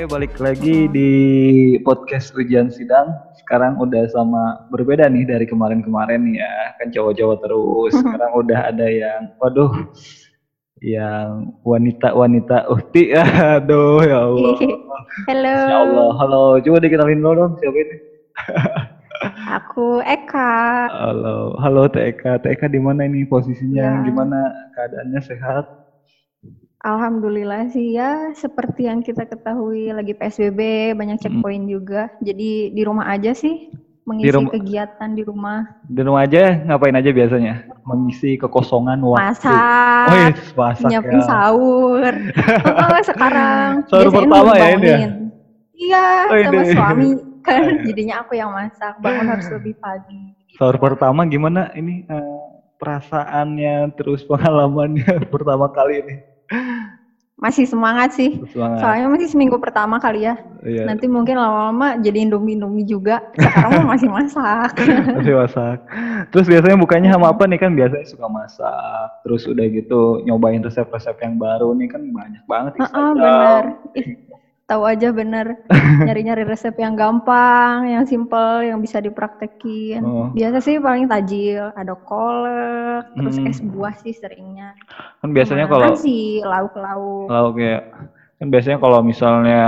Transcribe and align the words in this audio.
Oke, 0.00 0.16
balik 0.16 0.40
lagi 0.40 0.88
di 0.88 1.12
podcast 1.84 2.32
ujian 2.32 2.72
sidang. 2.72 3.12
Sekarang 3.36 3.76
udah 3.76 4.08
sama 4.08 4.64
berbeda 4.72 5.04
nih 5.12 5.28
dari 5.28 5.44
kemarin-kemarin 5.44 6.24
ya. 6.32 6.72
Kan 6.80 6.88
cowok-cowok 6.88 7.36
terus. 7.44 7.92
Sekarang 8.00 8.32
udah 8.32 8.72
ada 8.72 8.88
yang, 8.88 9.28
waduh, 9.36 9.68
yang 10.80 11.52
wanita-wanita 11.68 12.72
uhti. 12.72 13.12
Aduh, 13.60 14.00
ya 14.00 14.24
Allah. 14.24 14.56
Halo. 15.28 15.56
Ya 15.68 15.76
Allah, 15.84 16.10
halo. 16.16 16.44
Coba 16.64 16.80
dikenalin 16.80 17.20
dulu 17.20 17.32
dong 17.36 17.52
siapa 17.60 17.76
ini. 17.76 17.96
Aku 19.60 20.00
Eka. 20.00 20.88
Halo, 20.96 21.60
halo 21.60 21.92
Teh 21.92 22.08
Eka. 22.08 22.40
Teh 22.40 22.56
Eka 22.56 22.72
di 22.72 22.80
mana 22.80 23.04
ini 23.04 23.28
posisinya? 23.28 24.00
Ya. 24.00 24.08
Gimana 24.08 24.48
keadaannya 24.72 25.20
sehat? 25.20 25.79
Alhamdulillah 26.80 27.68
sih 27.68 27.92
ya, 27.92 28.32
seperti 28.32 28.88
yang 28.88 29.04
kita 29.04 29.28
ketahui 29.28 29.92
lagi 29.92 30.16
PSBB, 30.16 30.92
banyak 30.96 31.20
checkpoint 31.20 31.68
juga. 31.68 32.08
Jadi 32.24 32.72
di 32.72 32.82
rumah 32.82 33.04
aja 33.04 33.36
sih, 33.36 33.68
mengisi 34.08 34.32
rumah- 34.32 34.52
kegiatan 34.56 35.10
di 35.12 35.20
rumah. 35.20 35.60
Di 35.84 36.00
rumah 36.00 36.24
aja 36.24 36.56
ngapain 36.56 36.96
aja 36.96 37.12
biasanya? 37.12 37.68
Mengisi 37.84 38.40
kekosongan 38.40 38.96
waktu. 39.04 39.20
Masak, 39.28 39.60
Oh, 40.00 40.14
iya, 40.16 40.28
masak 40.56 40.88
nyiapin 40.88 41.20
ya. 41.20 41.26
sahur. 41.28 42.12
Oh, 42.80 43.00
sekarang 43.04 43.70
Sahur 43.84 44.08
pertama 44.08 44.52
ya 44.56 44.68
ini 44.72 44.88
ya? 44.88 45.08
Iya, 45.76 46.06
Oh, 46.32 46.36
sama 46.40 46.62
ini. 46.64 46.72
suami 46.72 47.08
kan. 47.44 47.62
Jadinya 47.84 48.14
aku 48.24 48.32
yang 48.34 48.50
masak, 48.50 48.96
bangun 48.98 49.28
harus 49.28 49.46
lebih 49.52 49.76
pagi. 49.76 50.32
Sahur 50.56 50.80
pertama 50.80 51.28
gimana 51.28 51.68
ini 51.72 52.08
eh, 52.08 52.40
perasaannya 52.80 53.92
terus 53.94 54.24
pengalamannya 54.24 55.04
pertama 55.34 55.68
kali 55.68 56.00
ini? 56.00 56.16
Masih 57.40 57.64
semangat 57.64 58.12
sih. 58.12 58.36
Semangat. 58.52 58.84
Soalnya 58.84 59.08
masih 59.08 59.28
seminggu 59.32 59.56
pertama 59.56 59.96
kali 59.96 60.28
ya. 60.28 60.36
Iya. 60.60 60.84
Nanti 60.84 61.08
mungkin 61.08 61.40
lama-lama 61.40 61.96
jadi 61.96 62.28
indomie-indomie 62.28 62.84
juga. 62.84 63.24
Sekarang 63.32 63.88
masih 63.88 64.12
masak. 64.12 64.76
Masih 65.16 65.34
masak. 65.40 65.80
Terus 66.28 66.46
biasanya 66.52 66.76
bukanya 66.76 67.08
sama 67.16 67.32
apa 67.32 67.48
nih 67.48 67.56
kan 67.56 67.72
biasanya 67.72 68.04
suka 68.04 68.28
masak. 68.28 69.08
Terus 69.24 69.48
udah 69.48 69.66
gitu 69.72 70.20
nyobain 70.28 70.60
resep-resep 70.60 71.16
yang 71.24 71.40
baru 71.40 71.72
nih 71.72 71.88
kan 71.88 72.02
banyak 72.12 72.44
banget 72.44 72.72
Heeh, 72.76 73.10
bener. 73.16 73.62
Ih, 73.96 74.06
tahu 74.70 74.86
aja 74.86 75.10
bener. 75.10 75.58
Nyari-nyari 76.06 76.46
resep 76.46 76.78
yang 76.78 76.94
gampang, 76.94 77.90
yang 77.90 78.06
simple, 78.06 78.62
yang 78.62 78.78
bisa 78.78 79.02
dipraktekin. 79.02 80.00
Oh. 80.06 80.30
Biasa 80.30 80.62
sih 80.62 80.78
paling 80.78 81.10
tajil, 81.10 81.74
ada 81.74 81.98
kolak, 82.06 83.10
terus 83.18 83.36
Hmm. 83.42 83.50
es 83.50 83.58
buah 83.58 83.94
sih 83.98 84.14
seringnya. 84.14 84.78
Kan 85.18 85.34
biasanya 85.34 85.66
kalau 85.66 85.90
nasi, 85.90 86.38
lauk-lauk. 86.46 87.26
lauk 87.26 87.56
ya 87.58 87.82
kan 88.38 88.48
biasanya 88.48 88.78
kalau 88.80 89.04
misalnya 89.04 89.62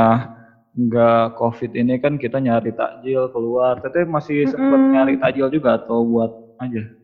nggak 0.73 1.37
covid 1.37 1.77
ini 1.77 2.01
kan 2.01 2.17
kita 2.17 2.41
nyari 2.41 2.71
takjil 2.73 3.29
keluar. 3.35 3.83
Tapi 3.83 4.07
masih 4.07 4.49
sempet 4.49 4.79
Mm-mm. 4.81 4.93
nyari 4.95 5.15
takjil 5.21 5.51
juga 5.51 5.77
atau 5.83 6.07
buat 6.07 6.31
aja? 6.63 7.02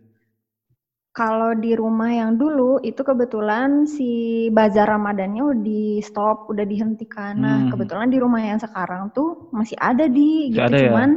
Kalau 1.19 1.51
di 1.59 1.75
rumah 1.75 2.15
yang 2.15 2.39
dulu 2.39 2.79
itu 2.87 3.03
kebetulan 3.03 3.91
si 3.91 4.47
bazar 4.55 4.87
Ramadannya 4.87 5.43
udah 5.51 5.63
di 5.67 5.99
stop, 5.99 6.47
udah 6.47 6.63
dihentikan. 6.63 7.35
Nah, 7.35 7.57
Hmm. 7.67 7.71
kebetulan 7.75 8.07
di 8.07 8.23
rumah 8.23 8.39
yang 8.39 8.63
sekarang 8.63 9.11
tuh 9.11 9.51
masih 9.51 9.75
ada 9.83 10.07
di 10.07 10.55
gitu 10.55 10.63
ada 10.63 10.79
ya? 10.79 10.95
cuman 10.95 11.11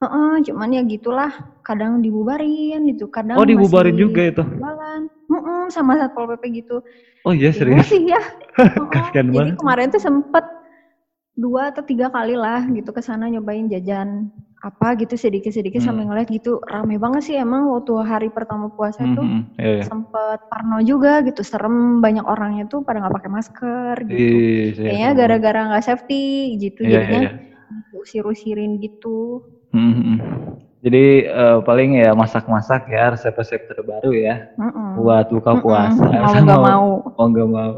Heeh, 0.00 0.34
cuman 0.48 0.68
ya 0.72 0.80
gitulah, 0.88 1.28
kadang 1.60 2.00
dibubarin 2.00 2.88
gitu, 2.88 3.12
kadang 3.12 3.36
Oh 3.36 3.44
dibubarin 3.44 3.92
masih 3.92 4.04
juga 4.08 4.22
itu? 4.32 4.42
jualan. 4.56 5.00
Heeh, 5.28 5.62
sama 5.68 5.92
Satpol 6.00 6.24
PP 6.24 6.64
gitu. 6.64 6.80
Oh 7.20 7.36
iya 7.36 7.52
Bingung 7.52 7.84
serius? 7.84 7.88
sih 7.92 8.02
ya. 8.08 8.16
Heeh, 8.80 8.88
Kasihan 8.96 9.28
Jadi 9.28 9.60
kemarin 9.60 9.92
tuh 9.92 10.00
sempet 10.00 10.44
dua 11.36 11.68
atau 11.68 11.84
tiga 11.84 12.08
kali 12.08 12.32
lah 12.32 12.64
gitu 12.72 12.96
ke 12.96 13.04
sana 13.04 13.28
nyobain 13.28 13.68
jajan 13.68 14.32
apa 14.60 14.92
gitu 15.00 15.16
sedikit-sedikit 15.16 15.80
Hmm. 15.80 15.88
sambil 15.88 16.04
ngeliat 16.12 16.28
gitu 16.28 16.60
rame 16.62 17.00
banget 17.00 17.22
sih 17.24 17.36
emang 17.36 17.64
waktu 17.72 17.96
hari 18.04 18.28
pertama 18.28 18.68
puasa 18.68 19.08
tuh 19.08 19.24
Mhm, 19.24 19.40
iya, 19.56 19.70
iya. 19.80 19.84
sempet 19.88 20.38
parno 20.46 20.84
juga 20.84 21.24
gitu 21.24 21.40
serem 21.40 21.98
banyak 21.98 22.24
orangnya 22.28 22.68
tuh 22.68 22.84
pada 22.84 23.00
nggak 23.00 23.16
pakai 23.16 23.30
masker 23.32 23.94
gitu 24.04 24.36
Ih, 24.36 24.76
iya, 24.76 24.84
kayaknya 24.84 25.10
gara-gara 25.16 25.60
nggak 25.64 25.84
safety 25.84 26.24
gitu 26.60 26.84
Iya, 26.84 26.92
jadinya 27.00 27.20
iya, 27.24 27.32
usir-usirin 27.90 28.76
gitu 28.78 29.40
Mhm, 29.72 29.92
mhm. 29.96 30.16
Jadi 30.80 31.04
eh, 31.28 31.58
paling 31.60 32.00
ya 32.00 32.16
masak-masak 32.16 32.88
ya 32.88 33.12
resep-resep 33.12 33.60
terbaru 33.68 34.16
ya 34.16 34.48
Mm-mm. 34.56 34.96
buat 34.96 35.28
buka 35.28 35.60
puasa. 35.60 36.00
mau 36.00 36.32
Sama- 36.32 36.40
nggak 36.44 36.60
mau 36.68 36.86
Mau 37.16 37.26
nggak 37.28 37.48
mau. 37.48 37.72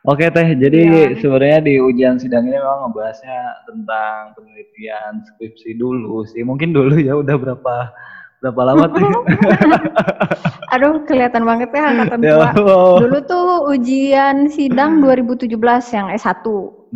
Oke 0.00 0.32
teh, 0.32 0.48
jadi 0.56 0.80
Iya. 1.12 1.20
sebenarnya 1.20 1.60
di 1.60 1.74
ujian 1.76 2.16
sidang 2.16 2.48
ini 2.48 2.56
memang 2.56 2.88
ngebahasnya 2.88 3.68
tentang 3.68 4.32
penelitian 4.32 5.20
skripsi 5.28 5.76
dulu 5.76 6.24
sih. 6.24 6.40
Mungkin 6.40 6.72
dulu 6.72 6.96
ya 6.96 7.20
udah 7.20 7.36
berapa 7.36 7.92
berapa 8.40 8.60
lama 8.64 8.88
teh? 8.96 9.04
aduh 10.72 11.04
kelihatan 11.04 11.44
banget 11.44 11.68
ya 11.76 11.82
angkatan 11.92 12.18
ya 12.24 12.32
tua 12.32 12.48
Allah. 12.56 12.96
dulu 13.04 13.18
tuh 13.28 13.48
ujian 13.76 14.48
sidang 14.48 15.04
2017 15.04 15.52
yang 15.92 16.08
S1 16.16 16.46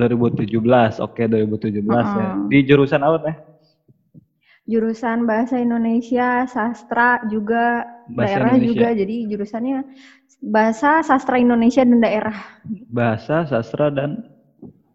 2017, 0.00 1.04
oke 1.04 1.22
2017 1.28 1.84
ya. 1.84 1.84
Mm-mm. 1.84 2.48
Di 2.48 2.59
jurusan 2.65 3.04
apa 3.04 3.19
teh? 3.21 3.36
jurusan 4.65 5.28
bahasa 5.28 5.60
Indonesia 5.60 6.48
sastra 6.48 7.21
juga 7.28 7.84
Bahasa 8.09 8.41
daerah 8.41 8.53
Indonesia. 8.53 8.69
juga 8.69 8.88
jadi 8.92 9.16
jurusannya 9.31 9.78
bahasa 10.44 11.00
sastra 11.00 11.37
Indonesia 11.41 11.82
dan 11.84 11.98
daerah 12.00 12.37
Bahasa, 12.88 13.44
sastra 13.44 13.88
dan 13.91 14.25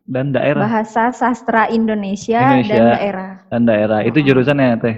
dan 0.10 0.34
daerah 0.34 0.66
bahasa 0.66 1.14
sastra 1.14 1.70
Indonesia, 1.70 2.42
Indonesia. 2.42 2.76
dan 2.76 2.86
daerah 2.98 3.32
dan 3.50 3.62
daerah. 3.66 4.00
Itu 4.04 4.20
jurusannya 4.22 4.78
teh. 4.82 4.98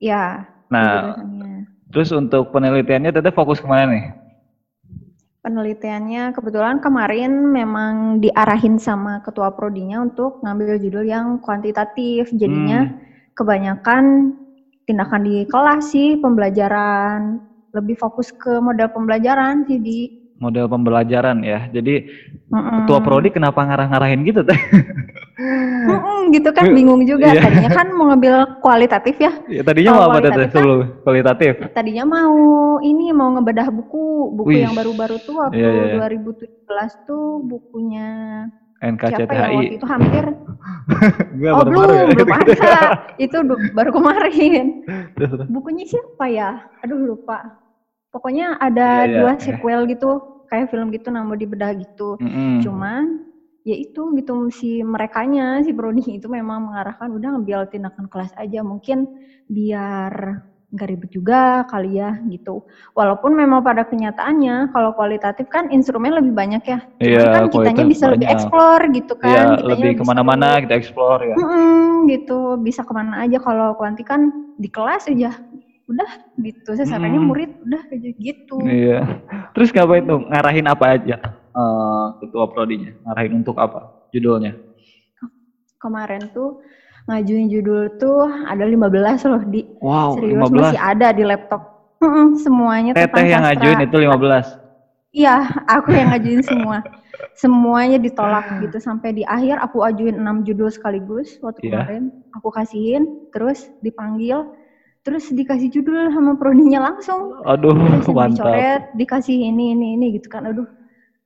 ya 0.00 0.44
Nah, 0.68 1.14
terus 1.88 2.10
untuk 2.10 2.50
penelitiannya 2.50 3.12
teteh 3.12 3.32
fokus 3.32 3.60
ke 3.62 3.68
mana 3.68 3.86
nih? 3.92 4.04
penelitiannya 5.44 6.32
kebetulan 6.32 6.80
kemarin 6.80 7.52
memang 7.52 8.18
diarahin 8.18 8.80
sama 8.80 9.20
ketua 9.20 9.52
prodinya 9.52 10.00
untuk 10.00 10.40
ngambil 10.40 10.80
judul 10.80 11.04
yang 11.04 11.36
kuantitatif 11.38 12.32
jadinya 12.32 12.88
Hmm. 12.88 12.96
kebanyakan 13.36 14.04
tindakan 14.84 15.20
di 15.22 15.44
kelas 15.44 15.90
sih 15.90 16.16
pembelajaran 16.16 17.40
lebih 17.72 17.96
fokus 17.96 18.30
ke 18.30 18.60
model 18.60 18.86
pembelajaran 18.88 19.64
sih 19.64 19.78
di 19.78 19.98
model 20.34 20.66
pembelajaran 20.66 21.40
ya. 21.40 21.66
Jadi 21.70 22.04
Mm-mm. 22.50 22.84
ketua 22.84 22.98
prodi 23.00 23.30
kenapa 23.30 23.62
ngarah-ngarahin 23.62 24.22
gitu 24.22 24.42
teh? 24.42 24.54
Mm-mm, 25.34 26.30
gitu 26.30 26.50
kan 26.50 26.70
bingung 26.70 27.02
juga 27.02 27.34
Iya. 27.34 27.42
tadinya 27.42 27.70
kan 27.70 27.86
mau 27.90 28.06
ngambil 28.08 28.34
kualitatif 28.58 29.18
ya 29.18 29.32
Ya, 29.46 29.62
tadinya 29.62 29.90
Kalau 29.90 29.98
mau 29.98 30.06
apa 30.06 30.14
teh 30.14 30.22
kualitatif 30.22 30.46
kan- 30.46 30.52
sebelum 30.54 30.78
kualitatif? 31.02 31.52
tadinya 31.70 32.04
mau 32.06 32.34
ini 32.80 33.04
mau 33.10 33.28
ngebedah 33.34 33.68
buku 33.68 34.04
buku 34.32 34.48
Wih. 34.54 34.62
yang 34.62 34.74
baru-baru 34.74 35.16
tuh 35.20 35.34
waktu 35.36 35.58
iya, 35.58 35.70
iya. 35.90 36.06
2017 36.06 36.46
tuh 37.04 37.42
bukunya 37.42 38.08
siapa 38.84 39.32
ya 39.32 39.48
NKCTHI. 39.48 39.54
waktu 39.56 39.76
itu 39.80 39.86
hampir 39.88 40.24
Enggak 41.34 41.52
oh 41.56 41.64
belum 41.64 41.88
ya. 41.88 42.04
belum 42.12 42.28
ada 42.28 42.54
itu 43.16 43.36
baru 43.72 43.90
kemarin 43.96 44.64
bukunya 45.54 45.84
siapa 45.88 46.24
ya 46.28 46.50
aduh 46.84 47.00
lupa 47.00 47.56
pokoknya 48.12 48.60
ada 48.60 49.04
Iya, 49.04 49.08
iya, 49.08 49.16
dua 49.24 49.32
iya. 49.34 49.40
sequel 49.42 49.80
gitu 49.88 50.10
kayak 50.52 50.68
film 50.70 50.92
gitu 50.92 51.08
nah 51.08 51.24
mau 51.24 51.34
dibedah 51.34 51.72
gitu 51.74 52.20
Mm-mm. 52.20 52.60
cuman 52.62 53.24
ya 53.64 53.74
itu 53.80 54.12
gitu 54.20 54.52
si 54.52 54.84
merekanya 54.84 55.64
si 55.64 55.72
prodi 55.72 56.04
itu 56.20 56.28
memang 56.28 56.68
mengarahkan 56.68 57.08
udah 57.08 57.28
ngambil 57.40 57.64
tindakan 57.72 58.06
kelas 58.12 58.30
aja 58.36 58.60
mungkin 58.60 59.08
biar 59.48 60.44
nggak 60.74 60.88
ribet 60.90 61.10
juga 61.14 61.62
kali 61.70 62.02
ya 62.02 62.18
gitu 62.26 62.66
walaupun 62.98 63.30
memang 63.38 63.62
pada 63.62 63.86
kenyataannya 63.86 64.74
kalau 64.74 64.90
kualitatif 64.90 65.46
kan 65.46 65.70
instrumen 65.70 66.10
lebih 66.18 66.34
banyak 66.34 66.62
ya 66.66 66.78
Iya, 66.98 67.24
kan 67.30 67.42
kitanya 67.46 67.84
bisa 67.86 68.10
lebih 68.10 68.26
banyak. 68.26 68.34
explore 68.34 68.84
gitu 68.90 69.12
kan 69.14 69.30
Iya, 69.30 69.42
lebih 69.70 69.90
ke 69.94 70.02
mana-mana 70.02 70.58
kita 70.58 70.74
explore 70.74 71.22
ya. 71.30 71.36
Mm-mm, 71.38 72.10
gitu 72.10 72.58
bisa 72.58 72.82
ke 72.82 72.90
mana 72.90 73.22
aja 73.22 73.38
kalau 73.38 73.78
kuanti 73.78 74.02
kan 74.02 74.34
di 74.58 74.66
kelas 74.66 75.06
aja 75.06 75.30
udah 75.84 76.10
gitu 76.40 76.74
Mm. 76.74 77.22
murid 77.28 77.50
udah 77.62 77.82
aja 77.92 78.10
gitu 78.18 78.56
Iya. 78.66 79.00
Terus 79.54 79.70
ngapain 79.70 80.02
tuh? 80.02 80.20
Ngarahin 80.26 80.66
apa 80.66 80.84
aja? 80.98 81.16
eh, 81.54 82.06
ketua 82.18 82.50
prodinya 82.50 82.90
ngarahin 83.06 83.32
untuk 83.38 83.54
apa? 83.62 83.94
Judulnya? 84.10 84.58
kemarin 85.78 86.32
tuh 86.32 86.64
ngajuin 87.04 87.46
judul 87.48 87.96
tuh 87.96 88.24
ada 88.44 88.64
15 88.64 88.80
loh 89.26 89.42
di 89.44 89.60
Wow, 89.78 90.16
serius 90.16 90.40
15. 90.42 90.56
masih 90.56 90.80
ada 90.80 91.08
di 91.10 91.22
laptop 91.22 91.62
semuanya 92.38 92.92
Teteh 92.92 93.24
yang 93.26 93.42
sastra. 93.42 93.54
ngajuin 93.54 93.78
itu 93.82 93.96
15. 93.98 94.46
iya 95.12 95.36
aku 95.66 95.88
yang 95.90 96.08
ngajuin 96.10 96.42
semua 96.42 96.76
semuanya 97.32 97.96
ditolak 97.96 98.44
gitu 98.60 98.78
sampai 98.78 99.12
di 99.12 99.22
akhir 99.22 99.56
aku 99.58 99.82
ajuin 99.82 100.16
6 100.16 100.42
judul 100.44 100.68
sekaligus 100.68 101.36
waktu 101.40 101.60
Iya. 101.62 101.84
kemarin 101.84 102.04
aku 102.32 102.48
kasihin 102.50 103.02
terus 103.30 103.70
dipanggil 103.80 104.48
terus 105.00 105.28
dikasih 105.28 105.68
judul 105.70 106.08
sama 106.08 106.34
prodinya 106.34 106.88
langsung 106.88 107.36
Aduh, 107.44 107.76
terus 107.76 108.08
mantap. 108.08 108.48
dicoret 108.48 108.82
dikasih 108.94 109.36
ini 109.44 109.72
ini 109.72 109.86
ini 109.94 110.16
gitu 110.16 110.28
kan 110.28 110.48
aduh 110.48 110.64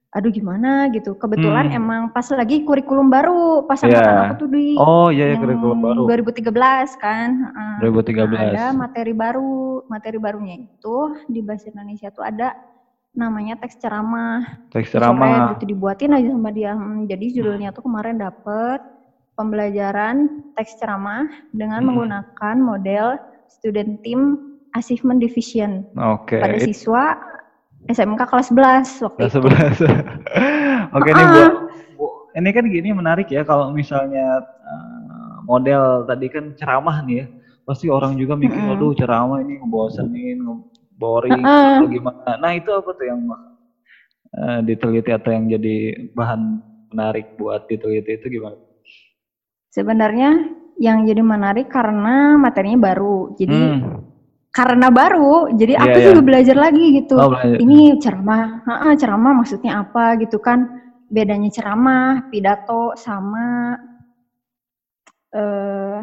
aduh 0.09 0.33
gimana 0.33 0.89
gitu. 0.89 1.13
Kebetulan 1.15 1.69
Hmm. 1.69 1.79
emang 1.79 2.03
pas 2.09 2.25
lagi 2.33 2.65
kurikulum 2.65 3.09
baru, 3.09 3.61
pas 3.63 3.77
Iya. 3.79 3.93
angkatan 3.93 4.17
aku 4.25 4.35
tuh 4.39 4.49
di 4.49 4.67
Oh 4.75 5.09
iya 5.09 5.29
ya 5.29 5.37
yang 5.37 5.41
kurikulum 5.43 5.79
baru. 5.79 6.03
2013 6.09 6.97
kan. 6.97 7.29
heeh. 7.37 7.75
2013. 7.79 8.41
Nah, 8.41 8.51
ada 8.51 8.65
materi 8.73 9.13
baru. 9.13 9.85
Materi 9.85 10.17
barunya 10.17 10.57
itu 10.59 10.97
di 11.27 11.41
bahasa 11.41 11.69
Indonesia 11.69 12.09
tuh 12.09 12.25
ada 12.25 12.57
namanya 13.13 13.57
teks 13.57 13.77
ceramah. 13.77 14.45
Teks 14.71 14.89
ceramah. 14.91 15.53
gitu 15.55 15.65
dibuatin 15.69 16.13
aja 16.13 16.29
sama 16.29 16.51
dia. 16.51 16.73
Hmm, 16.73 17.05
Jadi 17.05 17.27
judulnya 17.35 17.71
tuh 17.71 17.85
kemarin 17.85 18.17
dapet 18.17 18.81
pembelajaran 19.35 20.27
teks 20.53 20.77
ceramah 20.77 21.23
dengan 21.51 21.85
Hmm. 21.85 21.93
menggunakan 21.93 22.57
model 22.59 23.21
student 23.47 24.01
team 24.03 24.41
achievement 24.73 25.19
division 25.19 25.85
Oke. 25.95 26.37
pada 26.37 26.57
it- 26.57 26.65
siswa 26.67 27.17
SMK 27.89 28.21
kelas 28.29 28.53
11 28.53 29.05
waktu 29.05 29.19
Kelas 29.19 29.35
itu. 29.35 29.49
11. 29.49 29.89
Oke 30.97 31.11
nih. 31.13 31.27
Bu. 31.27 31.43
Bu, 31.97 32.07
ini 32.37 32.51
kan 32.53 32.65
gini 32.69 32.89
menarik 32.93 33.29
ya 33.33 33.43
kalau 33.43 33.73
misalnya 33.73 34.45
eh, 34.45 35.35
model 35.49 36.05
tadi 36.05 36.27
kan 36.29 36.53
ceramah 36.55 37.01
nih 37.03 37.25
ya. 37.25 37.27
Pasti 37.65 37.93
orang 37.93 38.17
juga 38.17 38.33
mikir, 38.33 38.57
Mm-mm. 38.57 38.81
aduh 38.81 38.97
ceramah 38.97 39.45
ini 39.45 39.61
ngebosenin, 39.61 40.41
boring, 40.97 41.45
Heeh. 41.45 41.77
atau 41.77 41.85
gimana. 41.85 42.41
Nah 42.41 42.53
itu 42.57 42.73
apa 42.73 42.91
tuh 42.97 43.05
yang 43.05 43.21
eh, 44.33 44.61
diteliti 44.65 45.11
atau 45.13 45.31
yang 45.37 45.45
jadi 45.53 45.77
bahan 46.17 46.41
menarik 46.93 47.37
buat 47.37 47.69
diteliti 47.69 48.17
itu 48.17 48.41
gimana? 48.41 48.57
Sebenarnya 49.69 50.49
yang 50.81 51.05
jadi 51.05 51.21
menarik 51.21 51.69
karena 51.69 52.41
materinya 52.41 52.89
baru. 52.93 53.37
Jadi 53.37 53.53
Hmm. 53.59 54.08
Karena 54.49 54.89
baru, 54.89 55.53
jadi 55.55 55.77
Iya, 55.77 55.83
aku 55.85 55.99
iya. 56.01 56.07
juga 56.11 56.21
belajar 56.25 56.57
lagi 56.57 56.85
gitu. 56.99 57.17
Oh, 57.21 57.31
belajar. 57.31 57.59
Ini 57.61 57.81
ceramah, 58.01 58.45
Heeh, 58.65 58.93
ceramah 58.97 59.33
maksudnya 59.45 59.73
apa 59.85 60.17
gitu 60.19 60.41
kan? 60.41 60.83
Bedanya 61.09 61.49
ceramah, 61.53 62.29
pidato 62.29 62.93
sama 62.97 63.77
eh 65.29 66.01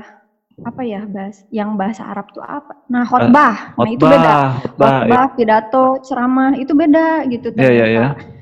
apa 0.63 0.81
ya 0.88 1.03
bahas 1.03 1.44
yang 1.51 1.75
bahasa 1.75 2.07
Arab 2.07 2.31
tuh 2.31 2.39
apa? 2.45 2.80
Nah 2.88 3.03
khotbah, 3.03 3.75
nah 3.75 3.89
itu 3.92 4.06
beda. 4.06 4.24
Khotbah, 4.24 4.50
khotbah, 4.56 4.88
ya. 4.88 4.97
Khotbah, 5.03 5.25
pidato, 5.36 5.86
ceramah 6.07 6.51
itu 6.56 6.71
beda 6.71 7.07
gitu. 7.27 7.47
Iya, 7.53 7.69
iya, 7.69 7.69
iya. 7.69 7.86
ternyata. 7.86 8.33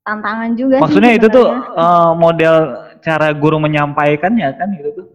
Tantangan 0.00 0.50
juga 0.58 0.76
sih 0.80 0.82
Maksudnya 0.82 1.12
itu 1.14 1.26
tuh 1.30 1.46
eh, 1.54 2.12
model 2.18 2.54
cara 3.00 3.28
guru 3.32 3.56
menyampaikannya 3.62 4.48
kan 4.58 4.68
gitu 4.74 4.90
tuh. 5.00 5.06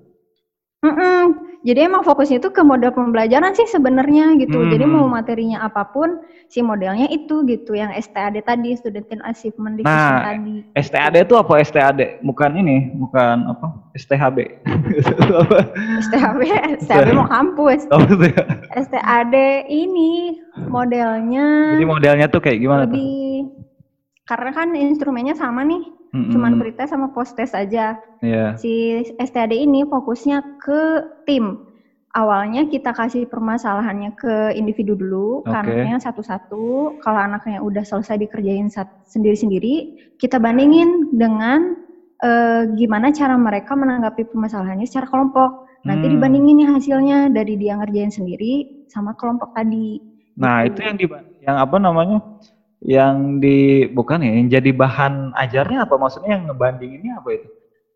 Mm-mm. 0.85 1.44
Jadi 1.65 1.81
emang 1.81 2.05
fokusnya 2.05 2.37
itu 2.37 2.53
ke 2.53 2.61
model 2.61 2.93
pembelajaran 2.93 3.57
sih 3.57 3.65
sebenarnya 3.65 4.37
gitu. 4.37 4.69
Jadi 4.69 4.85
Hmm. 4.85 5.01
mau 5.01 5.09
materinya 5.09 5.65
apa 5.65 5.89
pun, 5.89 6.21
si 6.45 6.61
modelnya 6.61 7.09
itu 7.09 7.41
gitu, 7.49 7.73
yang 7.73 7.89
STAD 7.89 8.37
tadi, 8.45 8.77
Student 8.77 9.25
Achievement 9.25 9.81
Division 9.81 10.13
Nah, 10.13 10.21
tadi. 10.29 10.57
STAD 10.77 11.25
itu 11.25 11.33
apa 11.33 11.57
STAD? 11.57 12.21
Bukan 12.21 12.53
ini, 12.53 12.93
bukan 12.93 13.49
apa? 13.49 13.81
STHB. 13.97 14.37
STHB, 16.05 16.41
STHB 16.85 17.07
mau 17.17 17.25
kampus. 17.25 17.89
Tuh 17.89 18.13
ya? 18.21 18.45
STAD 18.77 19.33
ini 19.65 20.37
modelnya 20.69 21.73
Jadi 21.73 21.85
modelnya 21.89 22.25
tuh 22.29 22.45
kayak 22.45 22.61
gimana 22.61 22.85
tuh? 22.85 22.93
lebih 22.93 23.49
karena 24.25 24.49
kan 24.53 24.73
instrumennya 24.73 25.33
sama 25.33 25.61
nih, 25.61 25.81
Mm-mm. 26.15 26.31
cuman 26.31 26.55
pretest 26.55 26.95
sama 26.95 27.11
post 27.11 27.35
test 27.35 27.51
aja. 27.51 27.99
Iya. 28.23 28.55
Si 28.55 29.03
STAD 29.19 29.51
ini 29.51 29.83
fokusnya 29.83 30.39
ke 30.57 31.03
tim. 31.27 31.59
Awalnya 32.15 32.71
kita 32.71 32.95
kasih 32.95 33.27
permasalahannya 33.27 34.15
ke 34.15 34.55
individu 34.55 34.95
dulu, 34.95 35.43
ke 35.43 35.51
anaknya 35.51 35.99
satu-satu. 35.99 36.95
Kalau 37.03 37.19
anaknya 37.19 37.59
udah 37.59 37.83
selesai 37.83 38.15
dikerjain 38.15 38.71
sendiri-sendiri, 39.03 39.91
kita 40.15 40.39
bandingin 40.39 41.11
dengan 41.11 41.75
eh, 42.23 42.63
gimana 42.79 43.11
cara 43.11 43.35
mereka 43.35 43.75
menanggapi 43.75 44.31
permasalahannya 44.31 44.87
secara 44.87 45.11
kelompok. 45.11 45.67
Nanti 45.83 46.07
Hmm. 46.07 46.15
dibandingin 46.15 46.55
nih 46.63 46.67
hasilnya 46.71 47.17
dari 47.35 47.59
dia 47.59 47.75
ngerjain 47.75 48.07
sendiri 48.09 48.63
sama 48.87 49.11
kelompok 49.19 49.51
tadi. 49.51 49.99
Nah, 50.39 50.63
Gitu. 50.63 50.79
itu 50.79 50.79
yang 50.87 50.95
di 50.95 51.05
yang 51.43 51.57
apa 51.59 51.75
namanya? 51.75 52.23
Yang 52.85 53.15
di 53.41 53.57
bukan 53.89 54.21
ya, 54.21 54.31
yang 54.37 54.47
jadi 54.47 54.69
bahan 54.69 55.33
ajarnya 55.33 55.83
apa? 55.83 55.97
Maksudnya 55.97 56.37
yang 56.37 56.45
ngebandinginnya 56.47 57.17
apa 57.17 57.29
itu? 57.33 57.47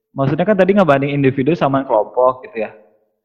Maksudnya 0.10 0.42
kan 0.44 0.58
tadi 0.58 0.74
ngebanding 0.74 1.14
individu 1.14 1.54
sama 1.54 1.86
kelompok 1.86 2.42
gitu 2.44 2.66
ya. 2.66 2.74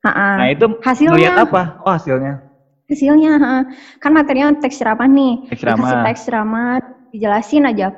Ha-ha. 0.04 0.36
Nah, 0.36 0.46
itu 0.52 0.68
hasilnya 0.84 1.16
melihat 1.16 1.48
apa? 1.48 1.62
Oh, 1.80 1.92
hasilnya. 1.92 2.44
hasilnya 2.84 3.32
ha. 3.40 3.54
kan 3.96 4.12
materinya 4.12 4.52
teks 4.60 4.76
ceramah 4.76 5.08
nih 5.08 5.48
Teks 5.48 5.64
dikasih 5.64 5.80
ceramah. 5.88 6.04
teks 6.04 6.20
ceramah 6.28 6.70
dijelasin 7.08 7.64
aja 7.64 7.88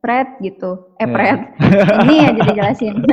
pret 0.00 0.40
gitu 0.40 0.80
eh 0.96 1.04
Iya. 1.04 1.12
pret 1.12 1.40
ini 2.08 2.16
aja 2.24 2.40
dijelasin 2.48 3.04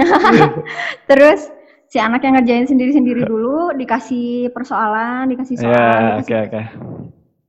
terus 1.12 1.51
si 1.88 2.00
anak 2.00 2.24
yang 2.24 2.39
ngerjain 2.39 2.63
sendiri-sendiri 2.63 3.27
dulu 3.27 3.75
dikasih 3.75 4.56
persoalan 4.56 5.27
dikasih 5.27 5.60
soal 5.60 5.68
Iya, 5.68 5.92
dikasih 6.15 6.31
oke 6.31 6.45
oke. 6.48 6.62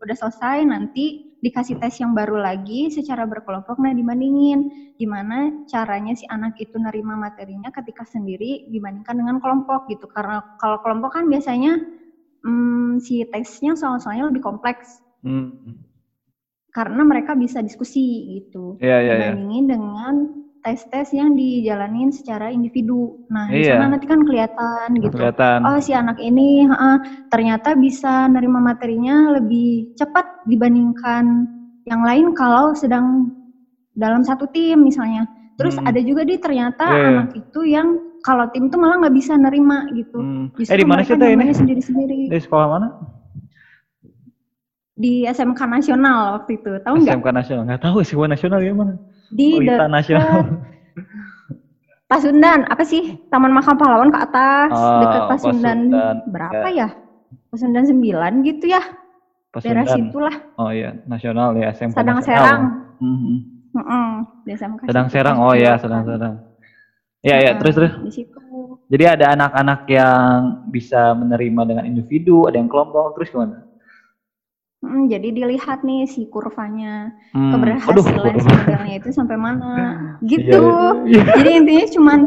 udah 0.02 0.16
selesai 0.19 0.58
nanti 0.66 1.27
dikasih 1.38 1.79
tes 1.79 1.94
yang 2.02 2.12
baru 2.19 2.38
lagi 2.38 2.90
secara 2.90 3.23
berkelompok 3.26 3.79
nah 3.79 3.94
dibandingin 3.94 4.67
gimana 4.99 5.55
caranya 5.70 6.12
si 6.19 6.26
anak 6.26 6.55
itu 6.58 6.75
nerima 6.82 7.14
materinya 7.14 7.70
ketika 7.70 8.02
sendiri 8.02 8.67
dibandingkan 8.67 9.14
dengan 9.14 9.37
kelompok 9.38 9.87
gitu 9.87 10.11
karena 10.11 10.43
kalau 10.58 10.82
kelompok 10.82 11.14
kan 11.14 11.31
biasanya 11.31 11.79
hmm, 12.43 12.99
si 13.02 13.23
tesnya 13.31 13.75
soal-soalnya 13.79 14.31
lebih 14.31 14.43
kompleks 14.44 15.02
Hmm. 15.19 15.50
karena 16.70 17.02
mereka 17.02 17.35
bisa 17.35 17.58
diskusi 17.58 18.38
gitu 18.38 18.79
Iya, 18.79 19.02
iya, 19.02 19.14
iya. 19.19 19.35
dibandingin 19.35 19.64
dengan 19.67 20.14
tes-tes 20.69 21.09
yang 21.11 21.32
dijalanin 21.32 22.12
secara 22.12 22.53
individu 22.53 23.17
nah 23.26 23.49
di 23.49 23.65
Iya. 23.65 23.81
sana 23.81 23.97
nanti 23.97 24.05
kan 24.05 24.20
kelihatan 24.20 24.88
gitu 25.00 25.17
Kelihatan. 25.17 25.65
oh 25.65 25.81
si 25.81 25.93
anak 25.93 26.20
ini 26.20 26.69
ha, 26.69 27.00
ternyata 27.26 27.73
bisa 27.73 28.29
nerima 28.29 28.61
materinya 28.61 29.32
lebih 29.35 29.97
cepat 29.97 30.44
dibandingkan 30.44 31.49
yang 31.85 32.05
lain 32.05 32.37
kalau 32.37 32.76
sedang 32.76 33.32
dalam 33.97 34.20
satu 34.20 34.44
tim 34.47 34.79
misalnya. 34.79 35.25
Terus 35.56 35.75
Hmm. 35.75 35.88
ada 35.88 35.99
juga 35.99 36.23
di 36.23 36.37
ternyata 36.37 36.85
Iya, 36.85 36.94
iya. 36.94 37.09
anak 37.19 37.31
itu 37.35 37.61
yang 37.64 37.88
kalau 38.21 38.47
tim 38.53 38.69
tuh 38.69 38.76
malah 38.76 39.00
nggak 39.00 39.16
bisa 39.16 39.35
nerima 39.35 39.88
gitu. 39.90 40.21
Hmm. 40.21 40.52
Justru 40.54 40.71
Eh 40.71 40.78
di 40.78 40.87
mana 40.87 41.00
sih 41.02 41.16
ini? 41.16 41.50
sendiri-sendiri 41.50 42.21
Di 42.28 42.38
sekolah 42.38 42.66
mana? 42.69 42.88
di 44.95 45.23
SMK 45.25 45.61
Nasional 45.64 46.37
waktu 46.37 46.59
itu, 46.59 46.71
tahu 46.83 46.95
nggak? 46.99 47.14
SMK 47.14 47.28
Nasional. 47.31 47.62
Nggak 47.64 47.83
tahu 47.83 47.97
SMK 48.02 48.25
Nasional 48.28 48.61
ya 48.61 48.73
mana? 48.75 48.95
Di 49.28 49.49
Pelita 49.58 49.85
de- 49.87 49.92
Nasional. 49.92 50.40
Pasundan, 52.08 52.64
apa 52.64 52.88
sih? 52.88 53.20
Taman 53.28 53.52
Makam 53.52 53.76
Pahlawan 53.76 54.08
ke 54.08 54.16
atas, 54.16 54.73
Oh, 54.73 55.00
dekat 55.04 55.20
Pasundan, 55.28 55.78
Pasundan, 55.92 56.14
berapa 56.32 56.68
ya? 56.73 56.88
Pasundan 57.52 57.85
9 57.85 58.49
gitu 58.49 58.64
ya, 58.64 58.80
daerah 58.80 59.85
Pasundan. 59.85 59.92
situlah. 59.92 60.37
Oh 60.56 60.73
iya, 60.73 60.97
nasional 61.04 61.52
ya 61.52 61.68
SMK 61.68 61.92
Sadang 61.92 62.25
Nasional. 62.25 62.40
Serang. 62.40 62.61
Mm-mm, 63.76 64.08
di 64.49 64.56
SMK 64.56 64.80
Sedang 64.88 65.08
Serang. 65.12 65.37
Oh 65.44 65.52
ya, 65.52 65.76
delapan. 65.76 65.82
Sedang 65.85 66.02
Serang. 66.08 66.35
Ya 67.20 67.37
ya, 67.37 67.50
Nah, 67.52 67.58
terus 67.61 67.75
terus. 67.76 67.92
Di 68.00 68.12
situ. 68.14 68.40
Jadi 68.88 69.04
ada 69.04 69.37
anak-anak 69.37 69.80
yang 69.92 70.37
bisa 70.73 71.12
menerima 71.12 71.61
dengan 71.68 71.85
individu, 71.85 72.49
ada 72.49 72.56
yang 72.56 72.73
kelompok, 72.73 73.20
terus 73.20 73.28
gimana? 73.28 73.67
Mm, 74.78 75.11
jadi 75.11 75.28
dilihat 75.35 75.82
nih 75.82 76.06
si 76.06 76.30
kurvanya 76.30 77.11
Hmm, 77.35 77.50
keberhasilan 77.50 77.99
aduh. 77.99 78.04
si 78.38 78.47
modelnya 78.47 78.94
itu 79.02 79.08
sampai 79.11 79.35
mana 79.35 79.75
gitu. 80.30 80.62
Iya, 81.02 81.18
iya. 81.18 81.23
Jadi 81.42 81.50
intinya 81.58 81.87
cuman 81.99 82.18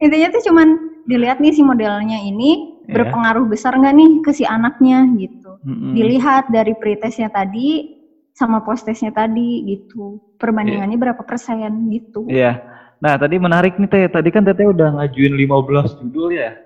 intinya 0.00 0.28
tuh 0.32 0.42
cuman 0.48 0.68
dilihat 1.04 1.38
nih 1.44 1.52
si 1.52 1.60
modelnya 1.60 2.18
ini 2.24 2.72
Iya. 2.88 3.04
berpengaruh 3.04 3.44
besar 3.46 3.76
nggak 3.76 3.94
nih 3.94 4.10
ke 4.24 4.30
si 4.32 4.48
anaknya 4.48 5.04
gitu. 5.20 5.60
Mm-mm. 5.60 5.92
Dilihat 5.92 6.48
dari 6.48 6.72
pretestnya 6.72 7.28
tadi 7.28 7.84
sama 8.32 8.64
post-testnya 8.64 9.12
tadi 9.12 9.60
gitu. 9.68 10.16
Perbandingannya 10.40 10.96
berapa 10.96 11.20
persen 11.20 11.92
gitu. 11.92 12.24
Iya. 12.32 12.64
Nah, 13.00 13.20
tadi 13.20 13.36
menarik 13.36 13.76
nih 13.76 13.88
Teh. 13.92 14.04
Tadi 14.08 14.28
kan 14.32 14.40
Teteh 14.48 14.64
udah 14.64 14.96
ngajuin 14.96 15.36
15 15.36 15.92
judul 16.00 16.32
ya. 16.32 16.56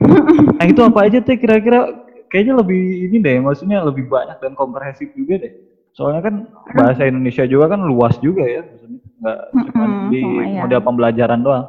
Nah, 0.60 0.66
itu 0.68 0.80
apa 0.84 1.08
aja 1.08 1.18
Teh 1.24 1.40
kira-kira 1.40 1.88
kayaknya 2.34 2.54
lebih 2.58 2.82
ini 3.06 3.16
deh, 3.22 3.38
maksudnya 3.46 3.78
lebih 3.86 4.10
banyak 4.10 4.38
dan 4.42 4.52
komprehensif 4.58 5.14
juga 5.14 5.38
deh. 5.46 5.54
Soalnya 5.94 6.22
kan 6.26 6.34
bahasa 6.74 7.06
Indonesia 7.06 7.46
juga 7.46 7.70
kan 7.78 7.80
luas 7.86 8.18
juga 8.18 8.42
ya, 8.44 8.66
maksudnya 8.66 8.98
nggak 9.22 9.40
cuma 9.70 9.84
Mm-mm, 9.86 10.10
di 10.10 10.22
lumayan. 10.26 10.54
model 10.58 10.80
pembelajaran 10.82 11.40
doang. 11.46 11.66